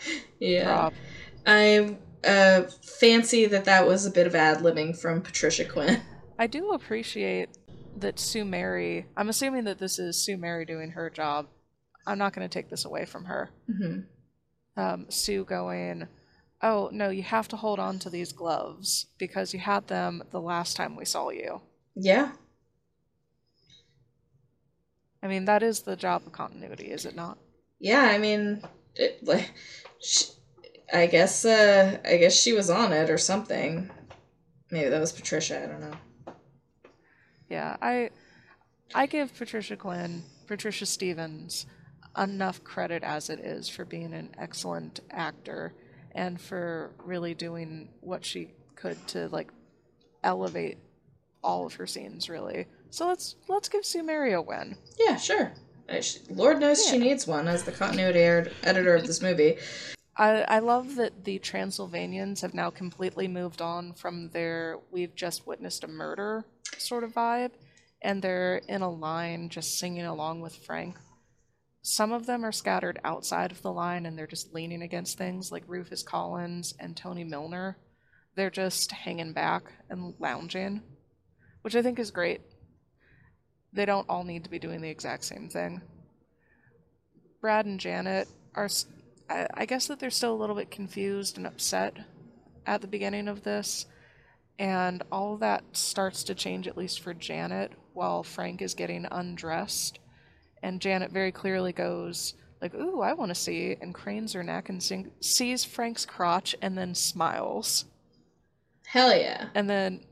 yeah. 0.40 0.64
prop. 0.64 0.94
I 1.46 1.96
uh, 2.24 2.62
fancy 2.82 3.46
that 3.46 3.64
that 3.66 3.86
was 3.86 4.06
a 4.06 4.10
bit 4.10 4.26
of 4.26 4.34
ad 4.34 4.58
libbing 4.58 4.98
from 4.98 5.22
Patricia 5.22 5.64
Quinn. 5.64 6.00
I 6.38 6.46
do 6.46 6.72
appreciate 6.72 7.50
that 8.00 8.18
Sue 8.18 8.44
Mary. 8.44 9.06
I'm 9.16 9.28
assuming 9.28 9.64
that 9.64 9.78
this 9.78 9.98
is 9.98 10.16
Sue 10.16 10.36
Mary 10.36 10.64
doing 10.64 10.90
her 10.90 11.10
job. 11.10 11.46
I'm 12.06 12.18
not 12.18 12.32
going 12.32 12.48
to 12.48 12.52
take 12.52 12.70
this 12.70 12.84
away 12.84 13.04
from 13.04 13.24
her. 13.24 13.50
hmm 13.66 14.00
um, 14.76 15.06
Sue 15.08 15.44
going, 15.44 16.06
Oh, 16.62 16.90
no, 16.92 17.08
you 17.10 17.22
have 17.22 17.48
to 17.48 17.56
hold 17.56 17.78
on 17.78 17.98
to 18.00 18.10
these 18.10 18.32
gloves 18.32 19.06
because 19.18 19.52
you 19.54 19.60
had 19.60 19.88
them 19.88 20.22
the 20.30 20.40
last 20.40 20.76
time 20.76 20.96
we 20.96 21.04
saw 21.04 21.30
you. 21.30 21.60
Yeah. 21.94 22.32
I 25.22 25.28
mean, 25.28 25.44
that 25.46 25.62
is 25.62 25.80
the 25.80 25.96
job 25.96 26.22
of 26.26 26.32
continuity, 26.32 26.86
is 26.90 27.04
it 27.04 27.16
not? 27.16 27.38
Yeah, 27.78 28.02
I 28.02 28.18
mean, 28.18 28.62
it, 28.94 29.24
like, 29.24 29.52
sh 30.00 30.24
I 30.92 31.06
guess, 31.06 31.44
uh, 31.44 31.98
I 32.04 32.16
guess 32.16 32.34
she 32.34 32.52
was 32.52 32.70
on 32.70 32.92
it 32.92 33.10
or 33.10 33.18
something. 33.18 33.90
Maybe 34.70 34.88
that 34.88 35.00
was 35.00 35.12
Patricia. 35.12 35.62
I 35.62 35.66
don't 35.66 35.80
know. 35.80 35.96
Yeah, 37.48 37.76
I 37.80 38.10
I 38.94 39.06
give 39.06 39.34
Patricia 39.34 39.76
Quinn, 39.76 40.24
Patricia 40.46 40.86
Stevens, 40.86 41.66
enough 42.16 42.62
credit 42.64 43.02
as 43.02 43.30
it 43.30 43.40
is 43.40 43.68
for 43.68 43.84
being 43.84 44.12
an 44.14 44.30
excellent 44.38 45.00
actor 45.10 45.74
and 46.14 46.40
for 46.40 46.92
really 47.04 47.34
doing 47.34 47.88
what 48.00 48.24
she 48.24 48.52
could 48.74 49.06
to 49.08 49.28
like 49.28 49.50
elevate 50.22 50.78
all 51.42 51.66
of 51.66 51.74
her 51.74 51.86
scenes 51.86 52.28
really. 52.28 52.66
So 52.90 53.06
let's 53.06 53.36
let's 53.48 53.68
give 53.68 53.84
Sue 53.84 54.02
Mary 54.02 54.32
a 54.32 54.40
win. 54.40 54.76
Yeah, 54.98 55.16
sure. 55.16 55.52
Uh, 55.88 56.02
Lord 56.30 56.58
knows 56.58 56.84
she 56.84 56.98
needs 56.98 57.26
one 57.26 57.46
as 57.46 57.62
the 57.62 57.72
continuity 57.72 58.50
editor 58.64 58.96
of 58.96 59.06
this 59.06 59.22
movie. 59.22 59.56
I, 60.18 60.44
I 60.48 60.58
love 60.60 60.96
that 60.96 61.24
the 61.24 61.38
Transylvanians 61.38 62.40
have 62.40 62.54
now 62.54 62.70
completely 62.70 63.28
moved 63.28 63.60
on 63.60 63.92
from 63.92 64.30
their 64.30 64.78
we've 64.90 65.14
just 65.14 65.46
witnessed 65.46 65.84
a 65.84 65.88
murder 65.88 66.44
sort 66.78 67.04
of 67.04 67.12
vibe, 67.12 67.52
and 68.02 68.22
they're 68.22 68.62
in 68.68 68.82
a 68.82 68.90
line 68.90 69.50
just 69.50 69.78
singing 69.78 70.06
along 70.06 70.40
with 70.40 70.56
Frank. 70.56 70.96
Some 71.82 72.12
of 72.12 72.26
them 72.26 72.44
are 72.44 72.52
scattered 72.52 72.98
outside 73.04 73.52
of 73.52 73.62
the 73.62 73.72
line 73.72 74.06
and 74.06 74.18
they're 74.18 74.26
just 74.26 74.52
leaning 74.52 74.82
against 74.82 75.18
things, 75.18 75.52
like 75.52 75.62
Rufus 75.68 76.02
Collins 76.02 76.74
and 76.80 76.96
Tony 76.96 77.22
Milner. 77.22 77.76
They're 78.34 78.50
just 78.50 78.90
hanging 78.90 79.32
back 79.32 79.70
and 79.88 80.14
lounging, 80.18 80.82
which 81.62 81.76
I 81.76 81.82
think 81.82 81.98
is 81.98 82.10
great. 82.10 82.40
They 83.72 83.84
don't 83.84 84.08
all 84.08 84.24
need 84.24 84.44
to 84.44 84.50
be 84.50 84.58
doing 84.58 84.80
the 84.80 84.88
exact 84.90 85.24
same 85.24 85.48
thing. 85.48 85.80
Brad 87.40 87.66
and 87.66 87.78
Janet 87.78 88.28
are 88.54 88.68
I, 89.28 89.46
I 89.54 89.66
guess 89.66 89.86
that 89.86 89.98
they're 89.98 90.10
still 90.10 90.34
a 90.34 90.36
little 90.40 90.56
bit 90.56 90.70
confused 90.70 91.36
and 91.36 91.46
upset 91.46 91.96
at 92.66 92.80
the 92.80 92.86
beginning 92.86 93.28
of 93.28 93.42
this. 93.42 93.86
And 94.58 95.02
all 95.12 95.34
of 95.34 95.40
that 95.40 95.64
starts 95.72 96.24
to 96.24 96.34
change, 96.34 96.66
at 96.66 96.78
least 96.78 97.00
for 97.00 97.12
Janet, 97.12 97.72
while 97.92 98.22
Frank 98.22 98.62
is 98.62 98.74
getting 98.74 99.06
undressed. 99.10 99.98
And 100.62 100.80
Janet 100.80 101.12
very 101.12 101.30
clearly 101.30 101.72
goes, 101.72 102.34
like, 102.62 102.74
ooh, 102.74 103.02
I 103.02 103.12
want 103.12 103.28
to 103.30 103.34
see, 103.34 103.76
and 103.80 103.94
cranes 103.94 104.32
her 104.32 104.42
neck 104.42 104.70
and 104.70 104.82
sing- 104.82 105.10
sees 105.20 105.64
Frank's 105.64 106.06
crotch 106.06 106.56
and 106.62 106.76
then 106.76 106.94
smiles. 106.94 107.84
Hell 108.86 109.14
yeah. 109.14 109.48
And 109.54 109.68
then, 109.68 110.04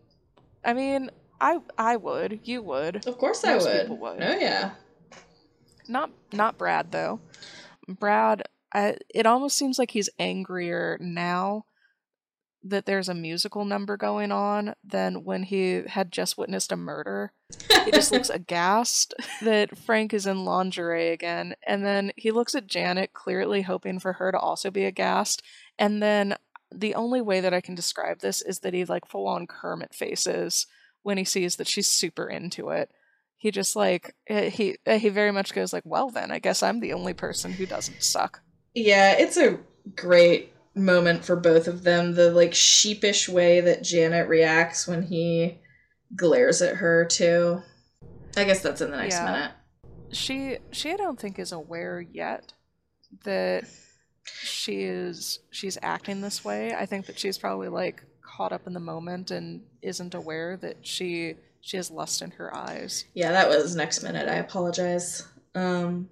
I 0.64 0.74
mean, 0.74 1.10
I 1.40 1.58
I 1.78 1.96
would, 1.96 2.40
you 2.44 2.62
would. 2.62 3.06
Of 3.06 3.18
course 3.18 3.44
I 3.44 3.54
Most 3.54 3.66
would. 3.66 3.80
people 3.82 3.96
would. 3.98 4.22
Oh 4.22 4.38
yeah. 4.38 4.72
Not 5.88 6.10
not 6.32 6.58
Brad 6.58 6.90
though. 6.92 7.20
Brad, 7.88 8.42
I, 8.74 8.96
it 9.14 9.24
almost 9.24 9.56
seems 9.56 9.78
like 9.78 9.92
he's 9.92 10.10
angrier 10.18 10.98
now 11.00 11.64
that 12.66 12.86
there's 12.86 13.10
a 13.10 13.14
musical 13.14 13.64
number 13.64 13.96
going 13.96 14.32
on 14.32 14.74
than 14.82 15.22
when 15.22 15.42
he 15.42 15.82
had 15.86 16.10
just 16.10 16.38
witnessed 16.38 16.72
a 16.72 16.76
murder. 16.76 17.32
He 17.84 17.90
just 17.90 18.10
looks 18.10 18.30
aghast 18.34 19.14
that 19.42 19.76
Frank 19.76 20.14
is 20.14 20.26
in 20.26 20.44
lingerie 20.44 21.10
again, 21.10 21.54
and 21.66 21.84
then 21.84 22.12
he 22.16 22.30
looks 22.30 22.54
at 22.54 22.66
Janet, 22.66 23.12
clearly 23.12 23.62
hoping 23.62 24.00
for 24.00 24.14
her 24.14 24.32
to 24.32 24.38
also 24.38 24.70
be 24.70 24.86
aghast. 24.86 25.42
And 25.78 26.02
then 26.02 26.36
the 26.74 26.94
only 26.94 27.20
way 27.20 27.40
that 27.40 27.54
I 27.54 27.60
can 27.60 27.74
describe 27.74 28.20
this 28.20 28.40
is 28.40 28.60
that 28.60 28.74
he 28.74 28.84
like 28.86 29.06
full 29.06 29.28
on 29.28 29.46
Kermit 29.46 29.94
faces 29.94 30.66
when 31.02 31.18
he 31.18 31.24
sees 31.24 31.56
that 31.56 31.68
she's 31.68 31.88
super 31.88 32.28
into 32.28 32.70
it. 32.70 32.90
He 33.36 33.50
just 33.50 33.76
like 33.76 34.14
eh, 34.26 34.48
he 34.48 34.78
eh, 34.86 34.96
he 34.96 35.10
very 35.10 35.32
much 35.32 35.52
goes 35.52 35.74
like, 35.74 35.84
well 35.84 36.08
then, 36.08 36.30
I 36.30 36.38
guess 36.38 36.62
I'm 36.62 36.80
the 36.80 36.94
only 36.94 37.12
person 37.12 37.52
who 37.52 37.66
doesn't 37.66 38.02
suck. 38.02 38.40
Yeah, 38.74 39.12
it's 39.12 39.36
a 39.36 39.58
great 39.96 40.52
moment 40.74 41.24
for 41.24 41.36
both 41.36 41.68
of 41.68 41.82
them. 41.84 42.14
The 42.14 42.30
like 42.32 42.54
sheepish 42.54 43.28
way 43.28 43.60
that 43.60 43.82
Janet 43.84 44.28
reacts 44.28 44.88
when 44.88 45.02
he 45.02 45.60
glares 46.16 46.60
at 46.62 46.76
her 46.76 47.04
too. 47.04 47.62
I 48.36 48.44
guess 48.44 48.60
that's 48.62 48.80
in 48.80 48.90
the 48.90 48.96
next 48.96 49.14
Yeah. 49.14 49.24
minute. 49.32 49.50
she 50.10 50.58
she 50.72 50.92
I 50.92 50.96
don't 50.96 51.18
think 51.18 51.38
is 51.38 51.52
aware 51.52 52.00
yet 52.00 52.52
that 53.24 53.64
she 54.26 54.82
is 54.82 55.38
she's 55.50 55.78
acting 55.82 56.20
this 56.20 56.44
way. 56.44 56.74
I 56.74 56.86
think 56.86 57.06
that 57.06 57.18
she's 57.18 57.38
probably 57.38 57.68
like 57.68 58.02
caught 58.22 58.52
up 58.52 58.66
in 58.66 58.72
the 58.74 58.80
moment 58.80 59.30
and 59.30 59.62
isn't 59.82 60.14
aware 60.14 60.56
that 60.58 60.84
she 60.86 61.36
she 61.60 61.76
has 61.76 61.90
lust 61.90 62.22
in 62.22 62.32
her 62.32 62.54
eyes. 62.54 63.04
Yeah, 63.14 63.30
that 63.32 63.48
was 63.48 63.76
next 63.76 64.02
minute. 64.02 64.28
I 64.28 64.36
apologize. 64.36 65.26
Um 65.54 66.08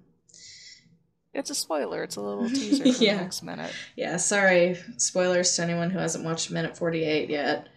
It's 1.33 1.49
a 1.49 1.55
spoiler. 1.55 2.03
It's 2.03 2.15
a 2.15 2.21
little 2.21 2.47
teaser 2.49 2.83
for 2.93 3.03
Yeah. 3.03 3.15
the 3.17 3.21
next 3.23 3.43
minute. 3.43 3.71
yeah, 3.95 4.17
sorry. 4.17 4.77
Spoilers 4.97 5.55
to 5.55 5.63
anyone 5.63 5.89
who 5.89 5.99
hasn't 5.99 6.23
watched 6.25 6.51
minute 6.51 6.77
48 6.77 7.29
yet. 7.29 7.69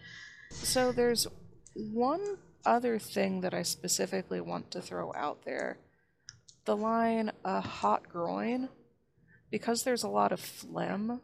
So 0.51 0.91
there's 0.91 1.27
one 1.75 2.37
other 2.65 2.99
thing 2.99 3.41
that 3.41 3.53
I 3.53 3.63
specifically 3.63 4.41
want 4.41 4.71
to 4.71 4.81
throw 4.81 5.13
out 5.15 5.43
there. 5.45 5.77
The 6.65 6.75
line 6.75 7.31
a 7.45 7.61
hot 7.61 8.07
groin 8.09 8.69
because 9.49 9.83
there's 9.83 10.03
a 10.03 10.09
lot 10.09 10.31
of 10.33 10.39
phlegm 10.39 11.21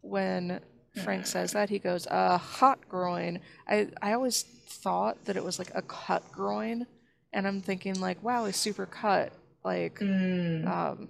when 0.00 0.60
Frank 1.02 1.26
says 1.26 1.52
that 1.52 1.68
he 1.70 1.78
goes 1.80 2.06
a 2.10 2.38
hot 2.38 2.88
groin. 2.88 3.40
I 3.66 3.88
I 4.00 4.12
always 4.12 4.42
thought 4.42 5.24
that 5.24 5.36
it 5.36 5.42
was 5.44 5.58
like 5.58 5.72
a 5.74 5.82
cut 5.82 6.30
groin 6.30 6.86
and 7.32 7.46
I'm 7.48 7.60
thinking 7.60 7.98
like 8.00 8.22
wow, 8.22 8.44
he's 8.46 8.56
super 8.56 8.86
cut 8.86 9.32
like 9.64 9.98
Mm. 9.98 10.66
um 10.68 11.08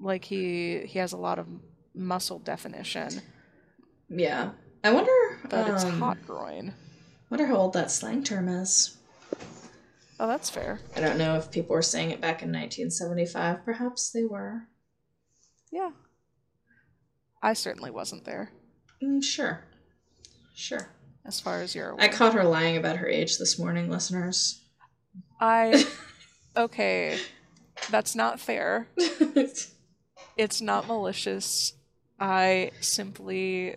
like 0.00 0.24
he 0.24 0.80
he 0.86 0.98
has 0.98 1.12
a 1.12 1.16
lot 1.16 1.38
of 1.38 1.46
muscle 1.94 2.38
definition, 2.38 3.20
Yeah. 4.08 4.50
I 4.82 4.92
wonder 4.92 5.10
but 5.48 5.68
it's 5.68 5.84
um, 5.84 5.98
hot 6.00 6.18
groin. 6.26 6.72
wonder 7.28 7.46
how 7.46 7.56
old 7.56 7.74
that 7.74 7.90
slang 7.90 8.22
term 8.24 8.48
is. 8.48 8.96
Oh, 10.18 10.26
that's 10.26 10.48
fair. 10.50 10.80
I 10.96 11.00
don't 11.00 11.18
know 11.18 11.36
if 11.36 11.50
people 11.50 11.74
were 11.74 11.82
saying 11.82 12.10
it 12.10 12.20
back 12.20 12.42
in 12.42 12.48
1975. 12.48 13.64
Perhaps 13.64 14.10
they 14.10 14.24
were. 14.24 14.68
Yeah. 15.72 15.90
I 17.42 17.52
certainly 17.54 17.90
wasn't 17.90 18.24
there, 18.24 18.52
Mm, 19.02 19.22
sure. 19.24 19.64
Sure. 20.54 20.88
as 21.24 21.40
far 21.40 21.60
as 21.62 21.74
you're 21.74 21.90
aware. 21.90 22.04
I 22.04 22.08
caught 22.08 22.34
her 22.34 22.44
lying 22.44 22.76
about 22.76 22.96
her 22.96 23.08
age 23.08 23.38
this 23.38 23.58
morning, 23.58 23.88
listeners. 23.90 24.60
I 25.40 25.86
okay. 26.56 27.18
That's 27.90 28.14
not 28.14 28.40
fair. 28.40 28.88
It's 30.40 30.62
not 30.62 30.86
malicious. 30.86 31.74
I 32.18 32.70
simply 32.80 33.76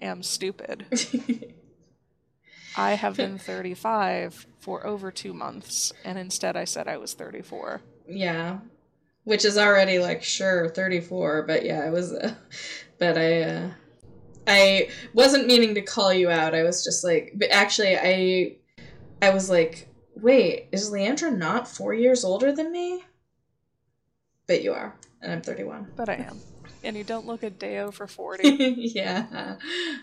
am 0.00 0.22
stupid. 0.22 0.86
I 2.76 2.92
have 2.92 3.16
been 3.16 3.36
35 3.50 4.46
for 4.60 4.86
over 4.86 5.10
two 5.10 5.34
months, 5.34 5.92
and 6.04 6.16
instead 6.16 6.56
I 6.56 6.66
said 6.66 6.86
I 6.86 6.98
was 6.98 7.14
34. 7.14 7.80
yeah. 8.08 8.58
Which 9.24 9.44
is 9.44 9.56
already 9.58 9.98
like 9.98 10.22
sure 10.22 10.68
34, 10.68 11.44
but 11.48 11.64
yeah, 11.64 11.80
I 11.80 11.90
was 11.90 12.12
uh, 12.12 12.34
but 12.98 13.16
I 13.18 13.42
uh 13.42 13.70
I 14.46 14.90
wasn't 15.14 15.46
meaning 15.48 15.74
to 15.74 15.82
call 15.82 16.12
you 16.12 16.30
out. 16.30 16.54
I 16.54 16.62
was 16.62 16.84
just 16.84 17.02
like 17.02 17.32
but 17.34 17.50
actually 17.50 17.96
I 17.96 18.56
I 19.22 19.30
was 19.30 19.48
like, 19.50 19.88
"Wait, 20.14 20.68
is 20.70 20.90
Leandra 20.92 21.34
not 21.36 21.66
4 21.66 21.94
years 21.94 22.22
older 22.22 22.52
than 22.52 22.70
me?" 22.70 23.02
But 24.46 24.62
you 24.62 24.74
are, 24.74 24.94
and 25.24 25.32
I'm 25.32 25.42
31. 25.42 25.92
But 25.96 26.08
I 26.08 26.14
am. 26.14 26.38
And 26.84 26.96
you 26.96 27.02
don't 27.02 27.26
look 27.26 27.42
a 27.42 27.50
day 27.50 27.78
over 27.78 28.06
40. 28.06 28.48
yeah. 28.76 29.56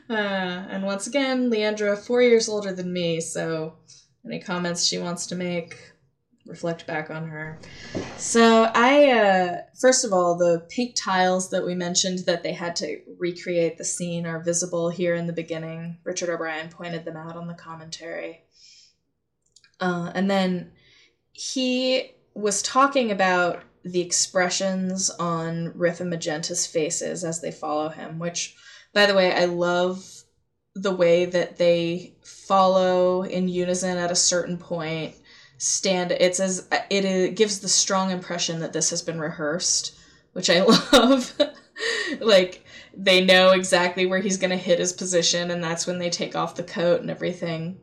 Uh, 0.09 0.13
and 0.13 0.83
once 0.83 1.05
again, 1.05 1.51
Leandra, 1.51 1.97
four 1.97 2.23
years 2.23 2.49
older 2.49 2.73
than 2.73 2.91
me, 2.91 3.21
so 3.21 3.75
any 4.25 4.39
comments 4.39 4.85
she 4.85 4.97
wants 4.97 5.27
to 5.27 5.35
make, 5.35 5.77
reflect 6.47 6.87
back 6.87 7.11
on 7.11 7.27
her. 7.27 7.59
So 8.17 8.71
I, 8.73 9.11
uh, 9.11 9.57
first 9.79 10.03
of 10.03 10.11
all, 10.11 10.37
the 10.37 10.65
pink 10.69 10.95
tiles 10.95 11.51
that 11.51 11.63
we 11.63 11.75
mentioned 11.75 12.19
that 12.25 12.41
they 12.41 12.53
had 12.53 12.75
to 12.77 12.99
recreate 13.19 13.77
the 13.77 13.85
scene 13.85 14.25
are 14.25 14.43
visible 14.43 14.89
here 14.89 15.13
in 15.13 15.27
the 15.27 15.33
beginning. 15.33 15.99
Richard 16.03 16.29
O'Brien 16.29 16.69
pointed 16.69 17.05
them 17.05 17.15
out 17.17 17.35
on 17.35 17.47
the 17.47 17.53
commentary. 17.53 18.41
Uh, 19.79 20.11
and 20.15 20.29
then 20.29 20.71
he 21.31 22.11
was 22.33 22.61
talking 22.63 23.11
about 23.11 23.63
the 23.83 24.01
expressions 24.01 25.09
on 25.09 25.71
Riff 25.75 25.99
and 25.99 26.09
Magenta's 26.09 26.67
faces 26.67 27.23
as 27.23 27.41
they 27.41 27.51
follow 27.51 27.89
him, 27.89 28.19
which, 28.19 28.55
by 28.93 29.05
the 29.05 29.15
way, 29.15 29.33
I 29.33 29.45
love 29.45 30.05
the 30.75 30.95
way 30.95 31.25
that 31.25 31.57
they 31.57 32.15
follow 32.23 33.23
in 33.23 33.47
unison 33.47 33.97
at 33.97 34.11
a 34.11 34.15
certain 34.15 34.57
point 34.57 35.15
stand 35.57 36.11
it's 36.11 36.39
as 36.39 36.67
it, 36.89 37.05
it 37.05 37.35
gives 37.35 37.59
the 37.59 37.67
strong 37.67 38.09
impression 38.09 38.59
that 38.59 38.73
this 38.73 38.89
has 38.89 39.01
been 39.01 39.19
rehearsed 39.19 39.95
which 40.33 40.49
i 40.49 40.61
love. 40.93 41.33
Like 42.19 42.63
they 42.95 43.23
know 43.23 43.51
exactly 43.51 44.05
where 44.05 44.19
he's 44.19 44.37
going 44.37 44.51
to 44.51 44.57
hit 44.57 44.79
his 44.79 44.93
position 44.93 45.51
and 45.51 45.63
that's 45.63 45.87
when 45.87 45.97
they 45.97 46.09
take 46.09 46.35
off 46.35 46.55
the 46.55 46.63
coat 46.63 47.01
and 47.01 47.09
everything 47.09 47.79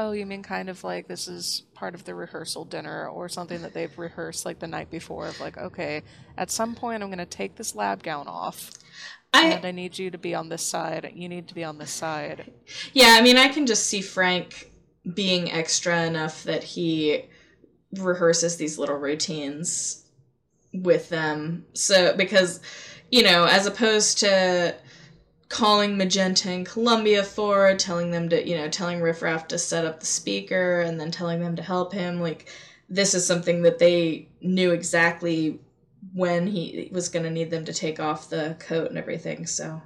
Oh, 0.00 0.12
you 0.12 0.24
mean 0.26 0.44
kind 0.44 0.68
of 0.68 0.84
like 0.84 1.08
this 1.08 1.26
is 1.26 1.64
part 1.74 1.96
of 1.96 2.04
the 2.04 2.14
rehearsal 2.14 2.64
dinner 2.64 3.08
or 3.08 3.28
something 3.28 3.62
that 3.62 3.74
they've 3.74 3.98
rehearsed 3.98 4.46
like 4.46 4.60
the 4.60 4.68
night 4.68 4.92
before 4.92 5.26
of 5.26 5.40
like, 5.40 5.58
okay, 5.58 6.02
at 6.36 6.52
some 6.52 6.76
point 6.76 7.02
I'm 7.02 7.08
going 7.08 7.18
to 7.18 7.26
take 7.26 7.56
this 7.56 7.74
lab 7.74 8.04
gown 8.04 8.28
off. 8.28 8.70
I, 9.34 9.46
and 9.48 9.64
I 9.64 9.72
need 9.72 9.98
you 9.98 10.12
to 10.12 10.16
be 10.16 10.36
on 10.36 10.50
this 10.50 10.62
side. 10.62 11.10
You 11.14 11.28
need 11.28 11.48
to 11.48 11.54
be 11.54 11.64
on 11.64 11.78
this 11.78 11.90
side. 11.90 12.52
yeah 12.92 13.16
i 13.18 13.22
mean 13.22 13.36
i 13.36 13.48
can 13.48 13.66
just 13.66 13.86
see 13.88 14.00
frank 14.00 14.70
being 15.14 15.50
extra 15.50 16.04
enough 16.04 16.44
that 16.44 16.62
he 16.62 17.24
rehearses 17.96 18.56
these 18.56 18.78
little 18.78 18.96
routines 18.96 20.04
with 20.72 21.08
them 21.08 21.64
so 21.72 22.14
because 22.16 22.60
you 23.10 23.22
know 23.22 23.44
as 23.44 23.66
opposed 23.66 24.18
to 24.18 24.74
calling 25.48 25.96
magenta 25.96 26.50
and 26.50 26.66
columbia 26.66 27.24
for, 27.24 27.74
telling 27.76 28.10
them 28.10 28.28
to 28.28 28.46
you 28.46 28.56
know 28.56 28.68
telling 28.68 29.00
riff 29.00 29.22
raff 29.22 29.48
to 29.48 29.58
set 29.58 29.84
up 29.84 30.00
the 30.00 30.06
speaker 30.06 30.80
and 30.80 31.00
then 31.00 31.10
telling 31.10 31.40
them 31.40 31.56
to 31.56 31.62
help 31.62 31.92
him. 31.92 32.20
Like 32.20 32.48
this 32.88 33.14
is 33.14 33.26
something 33.26 33.62
that 33.62 33.78
they 33.78 34.28
knew 34.40 34.72
exactly 34.72 35.60
when 36.14 36.46
he 36.46 36.88
was 36.92 37.08
going 37.08 37.24
to 37.24 37.30
need 37.30 37.50
them 37.50 37.64
to 37.64 37.72
take 37.72 38.00
off 38.00 38.30
the 38.30 38.56
coat 38.58 38.88
and 38.88 38.98
everything 38.98 39.46
so. 39.46 39.82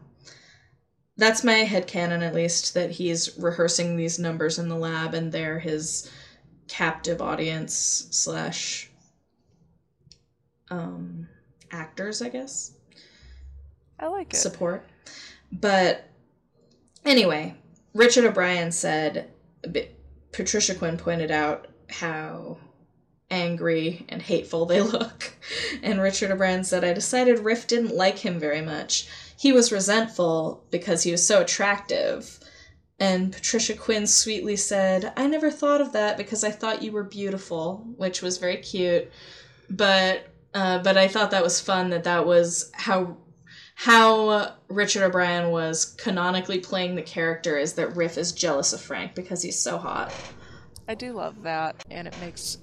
That's 1.16 1.44
my 1.44 1.52
head 1.52 1.86
headcanon 1.86 2.22
at 2.22 2.34
least 2.34 2.74
that 2.74 2.90
he's 2.90 3.36
rehearsing 3.38 3.96
these 3.96 4.18
numbers 4.18 4.58
in 4.58 4.68
the 4.68 4.76
lab 4.76 5.14
and 5.14 5.30
they're 5.30 5.58
his 5.58 6.10
captive 6.68 7.20
audience 7.20 8.06
slash 8.10 8.90
um 10.70 11.28
actors 11.70 12.22
i 12.22 12.28
guess. 12.30 12.72
I 13.98 14.06
like 14.06 14.32
it. 14.32 14.36
support 14.36 14.88
but 15.52 16.08
anyway 17.04 17.54
richard 17.94 18.24
o'brien 18.24 18.72
said 18.72 19.30
patricia 20.32 20.74
quinn 20.74 20.96
pointed 20.96 21.30
out 21.30 21.68
how 21.88 22.56
angry 23.32 24.04
and 24.08 24.22
hateful 24.22 24.66
they 24.66 24.80
look. 24.80 25.32
And 25.82 26.00
richard 26.00 26.30
o'brien 26.30 26.64
said 26.64 26.84
i 26.84 26.92
decided 26.92 27.40
riff 27.40 27.66
didn't 27.66 27.94
like 27.94 28.18
him 28.18 28.38
very 28.38 28.60
much. 28.60 29.08
He 29.36 29.52
was 29.52 29.72
resentful 29.72 30.64
because 30.70 31.02
he 31.02 31.10
was 31.10 31.26
so 31.26 31.40
attractive. 31.40 32.38
And 33.00 33.32
patricia 33.32 33.74
quinn 33.74 34.06
sweetly 34.06 34.56
said 34.56 35.12
i 35.16 35.26
never 35.26 35.50
thought 35.50 35.80
of 35.80 35.92
that 35.92 36.16
because 36.16 36.44
i 36.44 36.50
thought 36.50 36.82
you 36.82 36.92
were 36.92 37.04
beautiful 37.04 37.84
which 37.96 38.22
was 38.22 38.38
very 38.38 38.58
cute. 38.58 39.10
But 39.70 40.26
uh, 40.54 40.82
but 40.82 40.98
i 40.98 41.08
thought 41.08 41.30
that 41.30 41.42
was 41.42 41.60
fun 41.60 41.90
that 41.90 42.04
that 42.04 42.26
was 42.26 42.70
how 42.74 43.16
how 43.74 44.54
Richard 44.68 45.02
O'Brien 45.02 45.50
was 45.50 45.96
canonically 45.98 46.58
playing 46.58 46.94
the 46.94 47.02
character 47.02 47.58
is 47.58 47.74
that 47.74 47.96
Riff 47.96 48.18
is 48.18 48.32
jealous 48.32 48.72
of 48.72 48.80
Frank 48.80 49.14
because 49.14 49.42
he's 49.42 49.58
so 49.58 49.78
hot. 49.78 50.12
I 50.88 50.94
do 50.94 51.12
love 51.12 51.42
that, 51.42 51.76
and 51.90 52.06
it 52.06 52.14
makes 52.20 52.58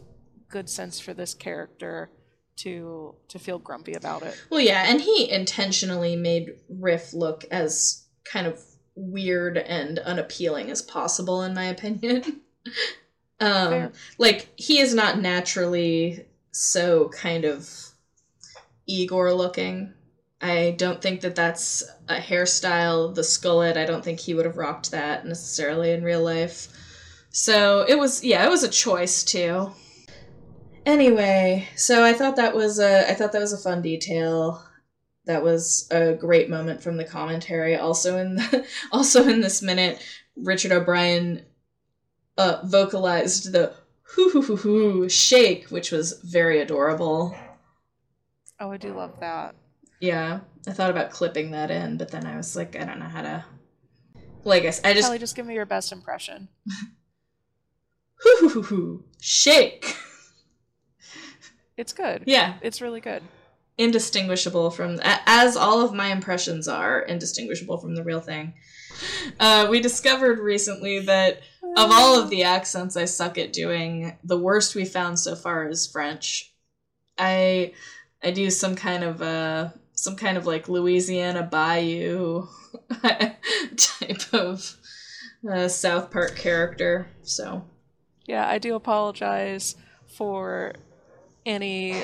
good 0.50 0.70
sense 0.70 1.00
for 1.00 1.14
this 1.14 1.34
character 1.34 2.10
to 2.58 3.16
to 3.30 3.40
feel 3.40 3.58
grumpy 3.58 3.94
about 3.94 4.24
it. 4.24 4.36
Well, 4.50 4.60
yeah, 4.60 4.84
and 4.88 5.00
he 5.02 5.30
intentionally 5.30 6.16
made 6.16 6.52
Riff 6.70 7.14
look 7.14 7.46
as 7.52 8.06
kind 8.26 8.48
of 8.48 8.62
weird 8.96 9.58
and 9.58 10.00
unappealing 10.00 10.70
as 10.70 10.82
possible, 10.82 11.42
in 11.42 11.54
my 11.54 11.66
opinion. 11.66 12.24
um, 13.40 13.70
Fair. 13.70 13.92
like 14.18 14.50
he 14.58 14.80
is 14.80 14.94
not 14.94 15.20
naturally 15.20 16.26
so 16.52 17.10
kind 17.10 17.46
of 17.46 17.70
Igor 18.88 19.34
looking. 19.34 19.94
I 20.42 20.76
don't 20.78 21.02
think 21.02 21.22
that 21.22 21.36
that's 21.36 21.84
a 22.08 22.16
hairstyle. 22.16 23.14
The 23.14 23.22
skullet, 23.22 23.78
I 23.78 23.86
don't 23.86 24.04
think 24.04 24.20
he 24.20 24.34
would 24.34 24.46
have 24.46 24.58
rocked 24.58 24.92
that 24.92 25.26
necessarily 25.26 25.92
in 25.92 26.04
real 26.04 26.24
life. 26.24 26.70
So 27.30 27.86
it 27.88 27.98
was, 27.98 28.24
yeah, 28.24 28.46
it 28.46 28.50
was 28.50 28.64
a 28.64 28.70
choice 28.70 29.24
too. 29.24 29.72
Anyway, 30.86 31.68
so 31.76 32.04
I 32.04 32.14
thought 32.14 32.38
that 32.38 32.56
was 32.56 32.80
a, 32.80 33.10
I 33.10 33.14
thought 33.14 33.34
that 33.34 33.42
was 33.42 33.54
a 33.54 33.58
fun 33.58 33.82
detail. 33.82 34.64
That 35.26 35.44
was 35.44 35.88
a 35.92 36.14
great 36.14 36.50
moment 36.50 36.82
from 36.82 36.98
the 36.98 37.04
commentary. 37.04 37.76
Also 37.76 38.18
in, 38.18 38.36
the, 38.36 38.66
also 38.92 39.28
in 39.28 39.42
this 39.42 39.62
minute, 39.62 40.02
Richard 40.38 40.72
O'Brien 40.72 41.44
uh, 42.38 42.62
vocalized 42.64 43.52
the 43.52 43.74
hoo 44.04 44.30
hoo 44.30 44.42
hoo 44.42 44.56
hoo 44.56 45.10
shake, 45.10 45.68
which 45.70 45.92
was 45.92 46.14
very 46.24 46.62
adorable. 46.62 47.36
Oh, 48.60 48.72
I 48.72 48.78
do 48.78 48.94
love 48.94 49.20
that. 49.20 49.54
Yeah, 50.00 50.40
I 50.68 50.72
thought 50.72 50.90
about 50.92 51.12
clipping 51.12 51.52
that 51.52 51.72
in, 51.72 51.98
but 51.98 52.10
then 52.12 52.26
I 52.26 52.38
was 52.38 52.56
like, 52.56 52.76
I 52.76 52.86
don't 52.86 53.00
know 53.00 53.06
how 53.06 53.22
to. 53.22 53.46
Like 54.46 54.64
I 54.64 54.68
just 54.68 54.82
Kelly, 54.84 55.20
just 55.20 55.36
give 55.36 55.46
me 55.46 55.54
your 55.54 55.66
best 55.66 55.92
impression. 55.92 56.48
hoo 58.22 58.38
hoo 58.40 58.50
hoo 58.50 58.62
hoo 58.64 59.04
shake. 59.20 59.96
It's 61.78 61.94
good. 61.94 62.24
Yeah, 62.26 62.56
It's 62.62 62.82
really 62.82 63.00
good. 63.02 63.24
indistinguishable 63.78 64.70
from 64.72 65.00
as 65.04 65.56
all 65.56 65.82
of 65.82 65.94
my 65.94 66.08
impressions 66.08 66.68
are 66.68 67.02
indistinguishable 67.02 67.78
from 67.78 67.96
the 67.96 68.04
real 68.04 68.20
thing. 68.20 68.54
Uh, 69.40 69.68
we 69.70 69.80
discovered 69.80 70.40
recently 70.40 71.00
that 71.00 71.40
of 71.78 71.90
all 71.92 72.20
of 72.22 72.30
the 72.30 72.44
accents 72.44 72.98
I 72.98 73.06
suck 73.06 73.38
at 73.38 73.54
doing, 73.54 74.18
the 74.24 74.38
worst 74.38 74.76
we 74.76 74.84
found 74.84 75.18
so 75.20 75.36
far 75.36 75.68
is 75.70 75.88
French. 75.88 76.54
I 77.18 77.74
I 78.22 78.32
do 78.32 78.50
some 78.50 78.76
kind 78.76 79.04
of 79.06 79.22
uh 79.22 79.70
some 80.00 80.16
kind 80.16 80.38
of 80.38 80.48
like 80.48 80.70
Louisiana 80.70 81.44
Bayou 81.44 82.48
type 83.02 84.34
of 84.34 84.78
uh, 85.50 85.68
South 85.68 86.10
Park 86.10 86.38
character. 86.38 87.10
So 87.22 87.66
Yeah, 88.26 88.48
I 88.48 88.60
do 88.60 88.76
apologize 88.76 89.76
for 90.08 90.74
any 91.46 92.02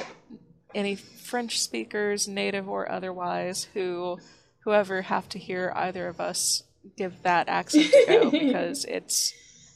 any 0.73 0.95
French 0.95 1.61
speakers, 1.61 2.27
native 2.27 2.67
or 2.67 2.91
otherwise, 2.91 3.69
who 3.73 4.19
whoever 4.65 5.03
have 5.03 5.29
to 5.29 5.39
hear 5.39 5.71
either 5.73 6.09
of 6.09 6.19
us 6.19 6.63
give 6.97 7.23
that 7.23 7.47
accent 7.47 7.93
a 7.93 8.05
go 8.07 8.31
because 8.31 8.83
it's 8.85 9.33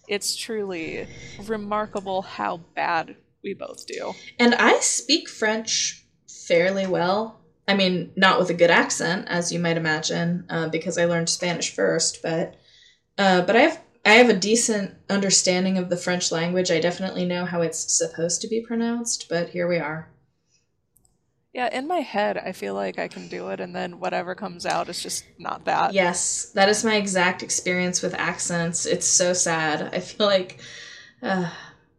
it's 0.10 0.36
truly 0.36 1.08
remarkable 1.46 2.22
how 2.22 2.58
bad 2.76 3.16
we 3.44 3.54
both 3.54 3.88
do. 3.88 4.14
And 4.38 4.56
I 4.56 4.80
speak 4.82 5.30
French 5.30 6.04
fairly 6.28 6.86
well. 6.86 7.39
I 7.70 7.76
mean, 7.76 8.12
not 8.16 8.40
with 8.40 8.50
a 8.50 8.54
good 8.56 8.72
accent, 8.72 9.28
as 9.30 9.52
you 9.52 9.60
might 9.60 9.78
imagine, 9.78 10.46
uh, 10.50 10.70
because 10.70 10.98
I 10.98 11.06
learned 11.06 11.30
Spanish 11.30 11.74
first. 11.74 12.22
But, 12.22 12.56
uh, 13.18 13.42
but 13.44 13.56
I 13.56 13.62
have 13.62 13.82
I 14.06 14.14
have 14.16 14.30
a 14.30 14.34
decent 14.34 14.96
understanding 15.10 15.78
of 15.78 15.90
the 15.90 15.98
French 15.98 16.32
language. 16.32 16.72
I 16.72 16.80
definitely 16.80 17.26
know 17.26 17.46
how 17.46 17.62
it's 17.62 17.98
supposed 17.98 18.42
to 18.42 18.48
be 18.48 18.62
pronounced. 18.62 19.28
But 19.30 19.50
here 19.50 19.68
we 19.68 19.78
are. 19.78 20.10
Yeah, 21.54 21.70
in 21.72 21.88
my 21.88 22.00
head, 22.00 22.38
I 22.38 22.52
feel 22.52 22.76
like 22.76 23.00
I 23.00 23.08
can 23.08 23.28
do 23.28 23.50
it, 23.50 23.60
and 23.60 23.76
then 23.76 24.00
whatever 24.00 24.36
comes 24.36 24.66
out 24.66 24.88
is 24.88 25.02
just 25.02 25.26
not 25.40 25.66
that. 25.66 25.94
Yes, 25.94 26.52
that 26.54 26.70
is 26.70 26.84
my 26.84 26.96
exact 26.96 27.42
experience 27.44 28.02
with 28.02 28.14
accents. 28.14 28.86
It's 28.86 29.08
so 29.08 29.34
sad. 29.34 29.94
I 29.94 30.00
feel 30.00 30.28
like, 30.28 30.60
uh, 31.24 31.50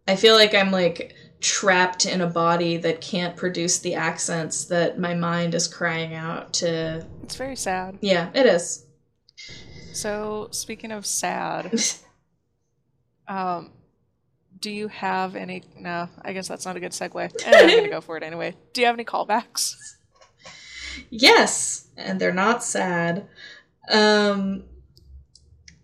I 0.06 0.16
feel 0.16 0.34
like 0.34 0.54
I'm 0.54 0.70
like 0.70 1.14
trapped 1.40 2.06
in 2.06 2.20
a 2.20 2.26
body 2.26 2.76
that 2.76 3.00
can't 3.00 3.36
produce 3.36 3.78
the 3.78 3.94
accents 3.94 4.66
that 4.66 4.98
my 4.98 5.14
mind 5.14 5.54
is 5.54 5.66
crying 5.66 6.14
out 6.14 6.52
to 6.54 7.04
It's 7.22 7.36
very 7.36 7.56
sad. 7.56 7.98
Yeah, 8.00 8.30
it 8.34 8.46
is. 8.46 8.84
So, 9.92 10.48
speaking 10.50 10.92
of 10.92 11.06
sad, 11.06 11.82
um, 13.28 13.72
do 14.60 14.70
you 14.70 14.88
have 14.88 15.34
any? 15.34 15.62
No, 15.78 16.08
I 16.22 16.32
guess 16.32 16.46
that's 16.46 16.66
not 16.66 16.76
a 16.76 16.80
good 16.80 16.92
segue. 16.92 17.32
Eh, 17.44 17.50
I'm 17.52 17.68
gonna 17.68 17.88
go 17.88 18.00
for 18.00 18.16
it 18.16 18.22
anyway. 18.22 18.54
Do 18.72 18.82
you 18.82 18.86
have 18.86 18.96
any 18.96 19.04
callbacks? 19.04 19.74
yes, 21.10 21.88
and 21.96 22.20
they're 22.20 22.32
not 22.32 22.62
sad. 22.62 23.26
Um, 23.90 24.64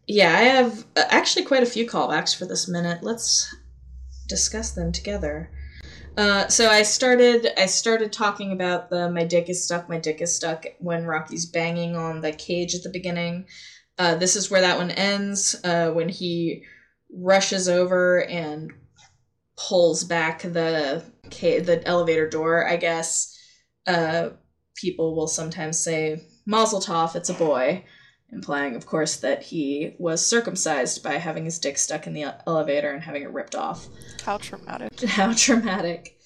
yeah, 0.06 0.36
I 0.36 0.42
have 0.42 0.84
uh, 0.96 1.04
actually 1.08 1.46
quite 1.46 1.62
a 1.62 1.66
few 1.66 1.86
callbacks 1.86 2.36
for 2.36 2.44
this 2.44 2.68
minute. 2.68 3.02
Let's 3.02 3.54
discuss 4.26 4.72
them 4.72 4.92
together. 4.92 5.50
Uh, 6.16 6.48
so 6.48 6.68
I 6.70 6.82
started 6.82 7.48
I 7.58 7.66
started 7.66 8.12
talking 8.12 8.52
about 8.52 8.88
the 8.88 9.10
my 9.10 9.24
dick 9.24 9.50
is 9.50 9.64
stuck, 9.64 9.88
my 9.88 9.98
dick 9.98 10.22
is 10.22 10.34
stuck 10.34 10.64
when 10.78 11.04
Rocky's 11.04 11.46
banging 11.46 11.94
on 11.94 12.22
the 12.22 12.32
cage 12.32 12.74
at 12.74 12.82
the 12.82 12.90
beginning. 12.90 13.46
Uh, 13.98 14.14
this 14.14 14.36
is 14.36 14.50
where 14.50 14.62
that 14.62 14.78
one 14.78 14.90
ends 14.90 15.56
uh, 15.64 15.90
when 15.90 16.08
he 16.08 16.64
rushes 17.12 17.68
over 17.68 18.24
and 18.24 18.72
pulls 19.56 20.04
back 20.04 20.42
the 20.42 21.04
ca- 21.30 21.60
the 21.60 21.86
elevator 21.86 22.28
door. 22.28 22.66
I 22.66 22.76
guess 22.76 23.38
uh, 23.86 24.30
people 24.74 25.14
will 25.14 25.28
sometimes 25.28 25.78
say 25.78 26.22
Mazel 26.46 26.80
Tov, 26.80 27.14
it's 27.14 27.30
a 27.30 27.34
boy, 27.34 27.84
implying, 28.32 28.76
of 28.76 28.86
course, 28.86 29.16
that 29.16 29.42
he 29.42 29.94
was 29.98 30.24
circumcised 30.24 31.02
by 31.02 31.14
having 31.14 31.44
his 31.44 31.58
dick 31.58 31.78
stuck 31.78 32.06
in 32.06 32.12
the 32.12 32.34
elevator 32.46 32.90
and 32.90 33.02
having 33.02 33.22
it 33.22 33.32
ripped 33.32 33.54
off. 33.54 33.86
How 34.24 34.38
traumatic. 34.38 35.00
How 35.08 35.32
traumatic. 35.32 36.18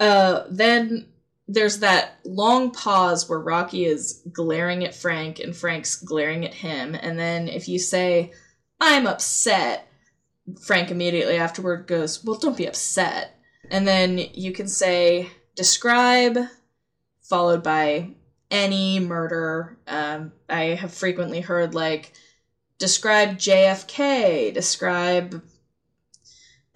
Uh, 0.00 0.44
then 0.50 1.06
there's 1.46 1.80
that 1.80 2.18
long 2.24 2.70
pause 2.70 3.28
where 3.28 3.38
Rocky 3.38 3.84
is 3.84 4.22
glaring 4.32 4.84
at 4.84 4.94
Frank 4.94 5.38
and 5.38 5.54
Frank's 5.54 5.96
glaring 5.96 6.44
at 6.44 6.54
him. 6.54 6.94
And 6.94 7.18
then 7.18 7.48
if 7.48 7.68
you 7.68 7.78
say, 7.78 8.32
I'm 8.80 9.06
upset, 9.06 9.88
Frank 10.62 10.90
immediately 10.90 11.36
afterward 11.36 11.86
goes, 11.86 12.24
Well, 12.24 12.38
don't 12.38 12.56
be 12.56 12.66
upset. 12.66 13.38
And 13.70 13.86
then 13.86 14.18
you 14.18 14.52
can 14.52 14.68
say, 14.68 15.30
Describe, 15.54 16.38
followed 17.22 17.62
by 17.62 18.10
any 18.54 19.00
murder. 19.00 19.76
Um, 19.88 20.32
I 20.48 20.76
have 20.76 20.94
frequently 20.94 21.40
heard, 21.40 21.74
like, 21.74 22.12
describe 22.78 23.36
JFK, 23.36 24.54
describe 24.54 25.42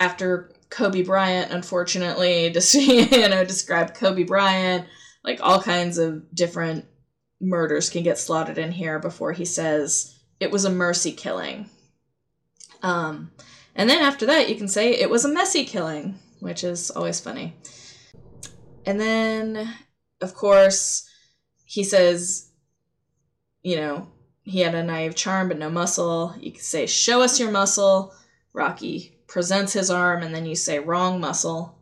after 0.01 0.51
Kobe 0.71 1.03
Bryant, 1.03 1.53
unfortunately, 1.53 2.47
you 2.75 3.29
know, 3.29 3.45
describe 3.45 3.95
Kobe 3.95 4.25
Bryant, 4.25 4.87
like 5.25 5.41
all 5.41 5.63
kinds 5.63 5.99
of 5.99 6.35
different 6.35 6.85
murders 7.41 7.91
can 7.91 8.03
get 8.03 8.19
slotted 8.19 8.59
in 8.59 8.73
here 8.73 8.99
before 8.99 9.33
he 9.33 9.45
says 9.45 10.19
it 10.41 10.51
was 10.51 10.65
a 10.65 10.71
mercy 10.71 11.13
killing. 11.13 11.71
Um, 12.83 13.31
and 13.75 13.89
then 13.89 14.03
after 14.03 14.27
that, 14.27 14.49
you 14.49 14.57
can 14.57 14.69
say 14.69 14.91
it 14.91 15.11
was 15.11 15.25
a 15.25 15.33
messy 15.33 15.65
killing, 15.65 16.19
which 16.41 16.65
is 16.65 16.91
always 16.91 17.21
funny. 17.21 17.55
And 18.85 19.01
then, 19.01 19.75
of 20.21 20.35
course, 20.35 21.08
he 21.69 21.85
says, 21.85 22.49
you 23.63 23.77
know, 23.77 24.09
he 24.43 24.61
had 24.61 24.75
a 24.75 24.83
naive 24.83 25.15
charm 25.15 25.49
but 25.49 25.59
no 25.59 25.69
muscle. 25.69 26.35
You 26.41 26.51
can 26.51 26.63
say, 26.63 26.87
show 26.87 27.21
us 27.21 27.39
your 27.39 27.51
muscle. 27.51 28.15
Rocky 28.55 29.19
presents 29.27 29.75
his 29.75 29.91
arm, 29.91 30.23
and 30.23 30.35
then 30.35 30.47
you 30.47 30.57
say 30.57 30.79
wrong 30.79 31.21
muscle. 31.21 31.79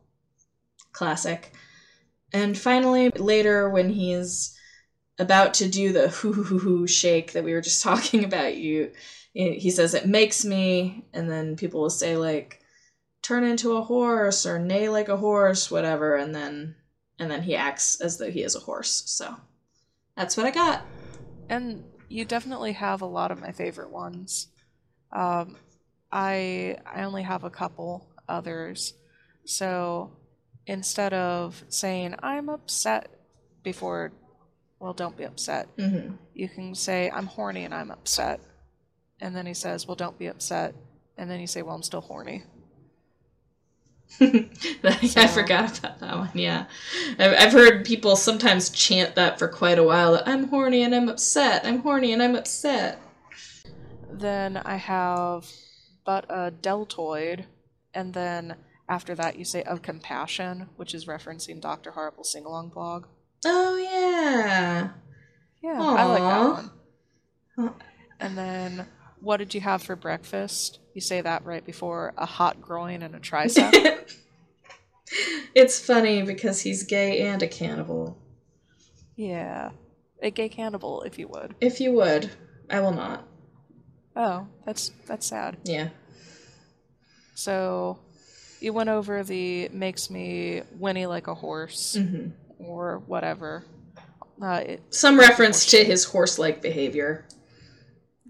Classic. 0.90 1.52
And 2.32 2.58
finally, 2.58 3.10
later, 3.10 3.70
when 3.70 3.90
he's 3.90 4.58
about 5.20 5.54
to 5.54 5.68
do 5.68 5.92
the 5.92 6.08
hoo 6.08 6.32
hoo 6.32 6.42
hoo 6.42 6.58
hoo 6.58 6.86
shake 6.88 7.32
that 7.32 7.44
we 7.44 7.52
were 7.52 7.60
just 7.60 7.82
talking 7.84 8.24
about, 8.24 8.56
you 8.56 8.90
he 9.34 9.70
says 9.70 9.94
it 9.94 10.08
makes 10.08 10.44
me, 10.44 11.04
and 11.12 11.30
then 11.30 11.54
people 11.54 11.82
will 11.82 11.90
say 11.90 12.16
like 12.16 12.60
turn 13.22 13.44
into 13.44 13.76
a 13.76 13.82
horse 13.82 14.46
or 14.46 14.58
neigh 14.58 14.88
like 14.88 15.08
a 15.08 15.16
horse, 15.16 15.70
whatever, 15.70 16.16
and 16.16 16.34
then 16.34 16.74
and 17.20 17.30
then 17.30 17.42
he 17.42 17.54
acts 17.54 18.00
as 18.00 18.18
though 18.18 18.32
he 18.32 18.42
is 18.42 18.56
a 18.56 18.60
horse. 18.60 19.04
So 19.06 19.36
that's 20.16 20.36
what 20.36 20.46
I 20.46 20.50
got. 20.50 20.82
And 21.48 21.84
you 22.08 22.24
definitely 22.24 22.72
have 22.72 23.02
a 23.02 23.06
lot 23.06 23.30
of 23.30 23.40
my 23.40 23.52
favorite 23.52 23.90
ones. 23.90 24.48
Um, 25.12 25.56
I 26.10 26.78
I 26.86 27.02
only 27.04 27.22
have 27.22 27.44
a 27.44 27.50
couple 27.50 28.08
others. 28.28 28.94
So 29.44 30.16
instead 30.66 31.12
of 31.12 31.64
saying 31.68 32.14
I'm 32.22 32.48
upset 32.48 33.10
before 33.62 34.12
well 34.78 34.92
don't 34.92 35.16
be 35.16 35.24
upset. 35.24 35.74
Mm-hmm. 35.76 36.14
You 36.34 36.48
can 36.48 36.74
say 36.74 37.10
I'm 37.10 37.26
horny 37.26 37.64
and 37.64 37.74
I'm 37.74 37.90
upset. 37.90 38.40
And 39.20 39.34
then 39.34 39.46
he 39.46 39.54
says, 39.54 39.86
"Well, 39.86 39.94
don't 39.94 40.18
be 40.18 40.26
upset." 40.26 40.74
And 41.16 41.30
then 41.30 41.40
you 41.40 41.46
say, 41.46 41.62
"Well, 41.62 41.74
I'm 41.74 41.82
still 41.82 42.02
horny." 42.02 42.44
I 44.20 45.06
So- 45.06 45.26
forgot 45.28 45.78
about 45.78 46.00
that 46.00 46.16
one. 46.16 46.30
Yeah, 46.34 46.66
I've, 47.18 47.32
I've 47.38 47.52
heard 47.52 47.84
people 47.84 48.16
sometimes 48.16 48.70
chant 48.70 49.14
that 49.16 49.38
for 49.38 49.48
quite 49.48 49.78
a 49.78 49.84
while. 49.84 50.22
I'm 50.26 50.48
horny 50.48 50.82
and 50.82 50.94
I'm 50.94 51.08
upset. 51.08 51.64
I'm 51.66 51.80
horny 51.80 52.12
and 52.12 52.22
I'm 52.22 52.34
upset. 52.36 53.00
Then 54.10 54.56
I 54.56 54.76
have 54.76 55.46
but 56.04 56.24
a 56.28 56.50
deltoid, 56.52 57.46
and 57.92 58.14
then 58.14 58.54
after 58.88 59.14
that 59.16 59.36
you 59.36 59.44
say 59.44 59.62
of 59.64 59.82
compassion, 59.82 60.68
which 60.76 60.94
is 60.94 61.06
referencing 61.06 61.60
Dr. 61.60 61.90
Horrible's 61.90 62.30
sing 62.32 62.44
along 62.44 62.68
blog. 62.70 63.06
Oh 63.44 63.76
yeah. 63.76 64.90
Yeah, 65.62 65.80
I 65.82 66.04
like 66.04 66.18
that 66.22 66.70
one. 67.56 67.74
And 68.20 68.38
then 68.38 68.86
what 69.20 69.38
did 69.38 69.52
you 69.54 69.60
have 69.62 69.82
for 69.82 69.96
breakfast? 69.96 70.78
You 70.96 71.02
say 71.02 71.20
that 71.20 71.44
right 71.44 71.62
before 71.62 72.14
a 72.16 72.24
hot 72.24 72.62
groin 72.62 73.02
and 73.02 73.14
a 73.14 73.20
tricep. 73.20 74.08
it's 75.54 75.78
funny 75.78 76.22
because 76.22 76.62
he's 76.62 76.84
gay 76.84 77.20
and 77.20 77.42
a 77.42 77.46
cannibal. 77.46 78.16
yeah. 79.14 79.72
A 80.22 80.30
gay 80.30 80.48
cannibal, 80.48 81.02
if 81.02 81.18
you 81.18 81.28
would. 81.28 81.54
If 81.60 81.82
you 81.82 81.92
would, 81.92 82.30
I 82.70 82.80
will 82.80 82.92
not. 82.92 83.28
Oh, 84.16 84.46
that's 84.64 84.90
that's 85.06 85.26
sad. 85.26 85.58
Yeah. 85.64 85.90
So 87.34 87.98
you 88.62 88.72
went 88.72 88.88
over 88.88 89.22
the 89.22 89.68
makes 89.74 90.08
me 90.08 90.62
whinny 90.78 91.04
like 91.04 91.26
a 91.26 91.34
horse 91.34 91.96
hmm 92.00 92.28
or 92.58 93.02
whatever. 93.06 93.66
Uh, 94.40 94.62
it, 94.64 94.82
Some 94.88 95.20
reference 95.20 95.66
to 95.66 95.84
his 95.84 96.04
horse-like 96.06 96.62
behavior. 96.62 97.26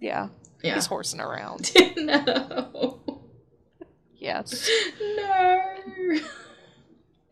yeah, 0.01 0.31
Yeah. 0.67 0.75
he's 0.75 0.87
horsing 0.87 1.21
around. 1.21 1.71
no. 1.97 3.21
yes. 4.17 4.69
No. 5.01 5.73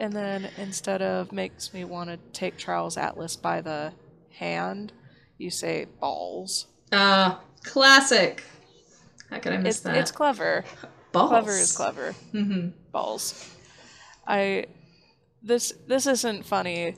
And 0.01 0.13
then 0.13 0.51
instead 0.59 1.03
of 1.03 1.33
makes 1.33 1.73
me 1.73 1.85
want 1.85 2.11
to 2.11 2.19
take 2.33 2.57
Charles 2.57 2.97
Atlas 2.97 3.37
by 3.37 3.61
the 3.61 3.93
hand, 4.31 4.93
you 5.39 5.51
say 5.51 5.87
balls. 6.01 6.67
Ah, 6.93 7.41
classic. 7.63 8.43
How 9.31 9.39
could 9.39 9.53
I 9.53 9.57
miss 9.59 9.77
It's, 9.77 9.85
that? 9.85 9.97
it's 9.97 10.11
clever. 10.11 10.65
Balls. 11.13 11.29
Clever 11.31 11.53
is 11.53 11.77
clever. 11.77 12.13
hmm 12.33 12.69
Balls. 12.93 13.51
I 14.27 14.67
this 15.43 15.73
this 15.87 16.07
isn't 16.07 16.45
funny, 16.45 16.97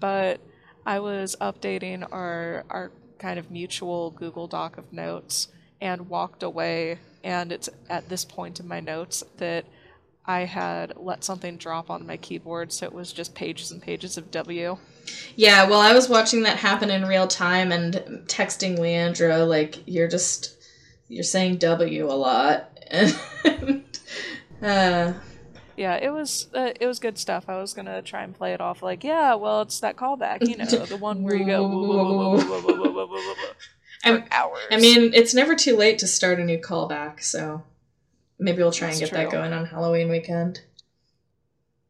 but 0.00 0.40
I 0.86 1.00
was 1.00 1.36
updating 1.40 2.06
our 2.12 2.64
our 2.70 2.92
kind 3.18 3.38
of 3.38 3.50
mutual 3.50 4.10
Google 4.10 4.46
Doc 4.48 4.78
of 4.78 4.92
notes 4.92 5.48
and 5.82 6.08
walked 6.08 6.44
away 6.44 6.96
and 7.24 7.50
it's 7.50 7.68
at 7.90 8.08
this 8.08 8.24
point 8.24 8.60
in 8.60 8.68
my 8.68 8.78
notes 8.78 9.24
that 9.38 9.64
I 10.24 10.42
had 10.42 10.92
let 10.96 11.24
something 11.24 11.56
drop 11.56 11.90
on 11.90 12.06
my 12.06 12.16
keyboard 12.16 12.72
so 12.72 12.86
it 12.86 12.92
was 12.92 13.12
just 13.12 13.34
pages 13.34 13.72
and 13.72 13.82
pages 13.82 14.16
of 14.16 14.30
W. 14.30 14.78
Yeah, 15.34 15.68
well, 15.68 15.80
I 15.80 15.92
was 15.92 16.08
watching 16.08 16.44
that 16.44 16.58
happen 16.58 16.88
in 16.88 17.04
real 17.04 17.26
time 17.26 17.72
and 17.72 17.94
texting 18.26 18.78
Leandra, 18.78 19.46
like, 19.46 19.82
you're 19.86 20.06
just, 20.06 20.56
you're 21.08 21.24
saying 21.24 21.56
W 21.56 22.06
a 22.06 22.14
lot. 22.14 22.68
And, 22.88 23.18
uh, 24.62 25.14
Yeah, 25.76 25.96
it 25.96 26.10
was 26.10 26.46
uh, 26.54 26.72
it 26.78 26.86
was 26.86 27.00
good 27.00 27.18
stuff. 27.18 27.48
I 27.48 27.56
was 27.56 27.72
gonna 27.72 28.02
try 28.02 28.22
and 28.22 28.32
play 28.32 28.52
it 28.52 28.60
off 28.60 28.82
like, 28.82 29.02
yeah, 29.02 29.34
well, 29.34 29.62
it's 29.62 29.80
that 29.80 29.96
callback, 29.96 30.46
you 30.46 30.56
know, 30.56 30.64
the 30.66 30.96
one 30.98 31.24
where 31.24 31.34
you 31.34 31.46
go 31.46 31.66
for 34.02 34.10
I, 34.10 34.26
hours. 34.30 34.60
I 34.70 34.78
mean, 34.78 35.12
it's 35.14 35.34
never 35.34 35.54
too 35.54 35.76
late 35.76 35.98
to 36.00 36.06
start 36.06 36.40
a 36.40 36.44
new 36.44 36.58
callback, 36.58 37.22
so 37.22 37.64
maybe 38.38 38.58
we'll 38.58 38.72
try 38.72 38.88
That's 38.88 39.00
and 39.00 39.10
get 39.10 39.14
true. 39.14 39.24
that 39.24 39.32
going 39.32 39.52
on 39.52 39.66
Halloween 39.66 40.08
weekend. 40.08 40.60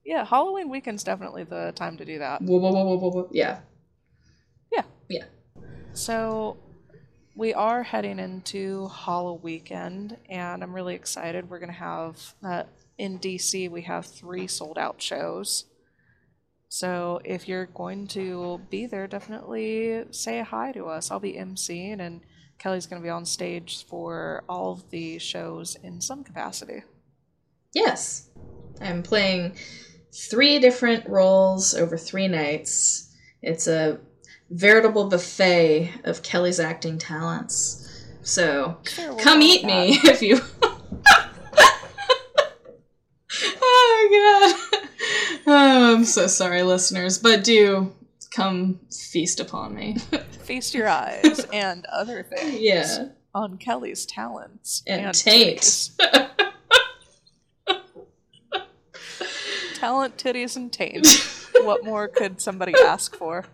Yeah, 0.05 0.25
Halloween 0.25 0.69
weekend's 0.69 1.05
definitely 1.05 1.45
the 1.45 1.73
time 1.75 1.97
to 1.99 2.05
do 2.05 2.19
that. 2.19 2.43
Whoa, 2.43 2.59
whoa, 2.59 2.73
whoa, 2.73 2.97
whoa, 2.97 3.11
whoa. 3.11 3.29
Yeah. 3.31 3.61
Yeah. 4.73 4.83
Yeah. 5.09 5.25
So 5.93 6.57
we 7.35 7.55
are 7.55 7.83
heading 7.83 8.19
into 8.19 8.89
Halloween 8.89 9.43
weekend, 9.43 10.17
and 10.29 10.63
I'm 10.63 10.75
really 10.75 10.95
excited. 10.95 11.49
We're 11.49 11.61
going 11.61 11.73
to 11.73 11.79
have, 11.79 12.35
uh, 12.43 12.65
in 12.99 13.19
DC, 13.19 13.71
we 13.71 13.83
have 13.83 14.07
three 14.07 14.47
sold 14.47 14.77
out 14.77 15.01
shows. 15.01 15.67
So 16.73 17.21
if 17.23 17.49
you're 17.49 17.67
going 17.67 18.07
to 18.09 18.59
be 18.71 18.87
there, 18.87 19.07
definitely 19.07 20.05
say 20.11 20.41
hi 20.41 20.73
to 20.73 20.87
us. 20.87 21.11
I'll 21.11 21.21
be 21.21 21.35
emceeing, 21.35 22.01
and 22.01 22.23
Kelly's 22.57 22.87
gonna 22.87 23.03
be 23.03 23.11
on 23.11 23.27
stage 23.27 23.85
for 23.85 24.43
all 24.49 24.73
of 24.73 24.89
the 24.89 25.19
shows 25.19 25.77
in 25.83 26.01
some 26.01 26.25
capacity. 26.25 26.83
Yes. 27.75 28.31
I'm 28.81 29.03
playing 29.03 29.53
three 30.15 30.61
different 30.61 31.07
roles 31.07 31.75
over 31.75 31.99
three 31.99 32.27
nights. 32.27 33.15
It's 33.43 33.67
a 33.67 34.01
veritable 34.49 35.11
buffet 35.11 35.93
of 36.05 36.23
Kelly's 36.23 36.59
acting 36.59 36.97
talents. 36.97 37.87
So 38.23 38.79
Sure, 38.85 39.09
we'll 39.13 39.23
come 39.23 39.43
eat 39.43 39.67
me 39.67 39.99
if 40.05 40.23
you. 40.23 40.41
I'm 46.03 46.07
so 46.07 46.27
sorry, 46.27 46.65
listeners, 46.65 47.17
but 47.17 47.45
do 47.45 47.93
come 48.33 48.81
feast 48.91 49.39
upon 49.39 49.73
me. 49.73 49.99
Feast 50.43 50.75
your 50.75 50.89
eyes 50.89 51.47
and 51.53 51.87
other 51.87 52.25
things 52.25 52.59
yeah. 52.61 53.11
on 53.33 53.57
Kelly's 53.57 54.05
talents 54.05 54.83
And 54.85 55.15
taint. 55.15 55.61
titties. 55.61 55.97
Talent, 59.77 60.17
titties, 60.17 60.57
and 60.57 60.73
taint. 60.73 61.07
what 61.63 61.85
more 61.85 62.09
could 62.09 62.41
somebody 62.41 62.75
ask 62.85 63.15
for? 63.15 63.45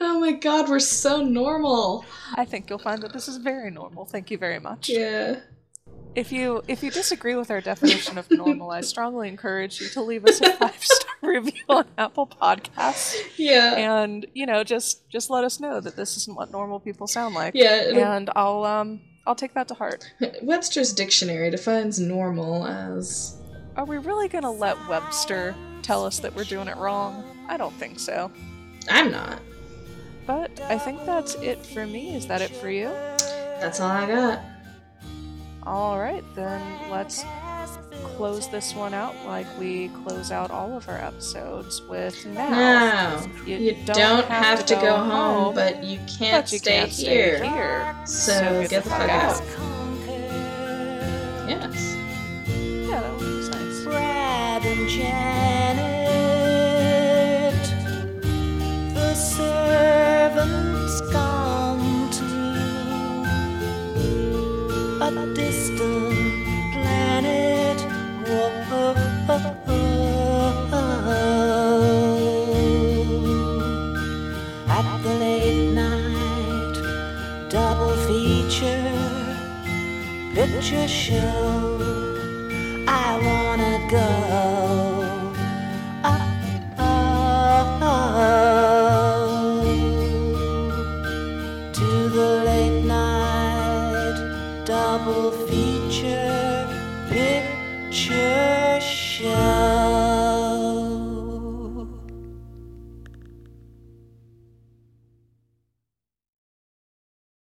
oh 0.00 0.20
my 0.20 0.32
god, 0.32 0.70
we're 0.70 0.78
so 0.78 1.22
normal. 1.22 2.06
I 2.34 2.46
think 2.46 2.70
you'll 2.70 2.78
find 2.78 3.02
that 3.02 3.12
this 3.12 3.28
is 3.28 3.36
very 3.36 3.70
normal. 3.70 4.06
Thank 4.06 4.30
you 4.30 4.38
very 4.38 4.58
much. 4.58 4.88
Yeah. 4.88 5.40
If 6.14 6.32
you 6.32 6.62
if 6.66 6.82
you 6.82 6.90
disagree 6.90 7.36
with 7.36 7.50
our 7.50 7.60
definition 7.60 8.16
of 8.16 8.30
normal, 8.30 8.70
I 8.70 8.80
strongly 8.80 9.28
encourage 9.28 9.82
you 9.82 9.90
to 9.90 10.00
leave 10.00 10.24
us 10.24 10.40
a 10.40 10.50
five 10.54 10.82
star 10.82 11.07
review 11.22 11.62
on 11.68 11.84
Apple 11.96 12.26
Podcasts, 12.26 13.16
Yeah. 13.36 13.74
and 13.76 14.26
you 14.34 14.46
know 14.46 14.64
just 14.64 15.08
just 15.10 15.30
let 15.30 15.44
us 15.44 15.60
know 15.60 15.80
that 15.80 15.96
this 15.96 16.16
isn't 16.16 16.36
what 16.36 16.50
normal 16.50 16.80
people 16.80 17.06
sound 17.06 17.34
like. 17.34 17.54
Yeah. 17.54 18.14
and 18.16 18.30
I'll 18.36 18.64
um 18.64 19.00
I'll 19.26 19.34
take 19.34 19.54
that 19.54 19.68
to 19.68 19.74
heart. 19.74 20.10
Webster's 20.42 20.92
dictionary 20.92 21.50
defines 21.50 21.98
normal 22.00 22.66
as 22.66 23.36
Are 23.76 23.84
we 23.84 23.98
really 23.98 24.28
gonna 24.28 24.50
let 24.52 24.76
Webster 24.88 25.54
tell 25.82 26.04
us 26.04 26.18
that 26.20 26.34
we're 26.34 26.44
doing 26.44 26.68
it 26.68 26.76
wrong? 26.76 27.24
I 27.48 27.56
don't 27.56 27.74
think 27.74 27.98
so. 27.98 28.30
I'm 28.88 29.10
not. 29.10 29.40
But 30.26 30.60
I 30.62 30.78
think 30.78 31.04
that's 31.06 31.34
it 31.36 31.64
for 31.64 31.86
me. 31.86 32.14
Is 32.14 32.26
that 32.26 32.42
it 32.42 32.50
for 32.50 32.70
you? 32.70 32.86
That's 33.60 33.80
all 33.80 33.90
I 33.90 34.06
got. 34.06 34.40
All 35.64 35.98
right, 35.98 36.24
then 36.34 36.90
let's 36.90 37.22
close 38.02 38.48
this 38.48 38.74
one 38.74 38.94
out 38.94 39.14
like 39.26 39.46
we 39.58 39.88
close 40.04 40.30
out 40.30 40.50
all 40.50 40.76
of 40.76 40.88
our 40.88 40.98
episodes 40.98 41.82
with 41.82 42.26
now. 42.26 42.50
Now, 42.50 43.26
you, 43.46 43.76
don't, 43.84 44.26
have, 44.26 44.66
to 44.66 44.74
go, 44.74 44.96
home, 44.96 45.54
but 45.54 45.84
you 45.84 45.98
can't 46.08 46.44
but 46.44 46.52
you 46.52 46.58
stay 46.58 46.78
can't 46.78 46.90
here. 46.90 47.38
stay 47.38 47.48
here. 47.48 47.96
So, 48.06 48.66
get, 48.68 48.84
the 48.84 48.90
fuck 48.90 49.08
out. 49.08 49.42
Yes. 51.48 51.94
Yeah, 52.48 53.00
that 53.00 53.14
was 53.14 53.48
nice. 53.50 53.84
Brad 53.84 54.64
and 54.64 54.88
Janet, 54.88 55.67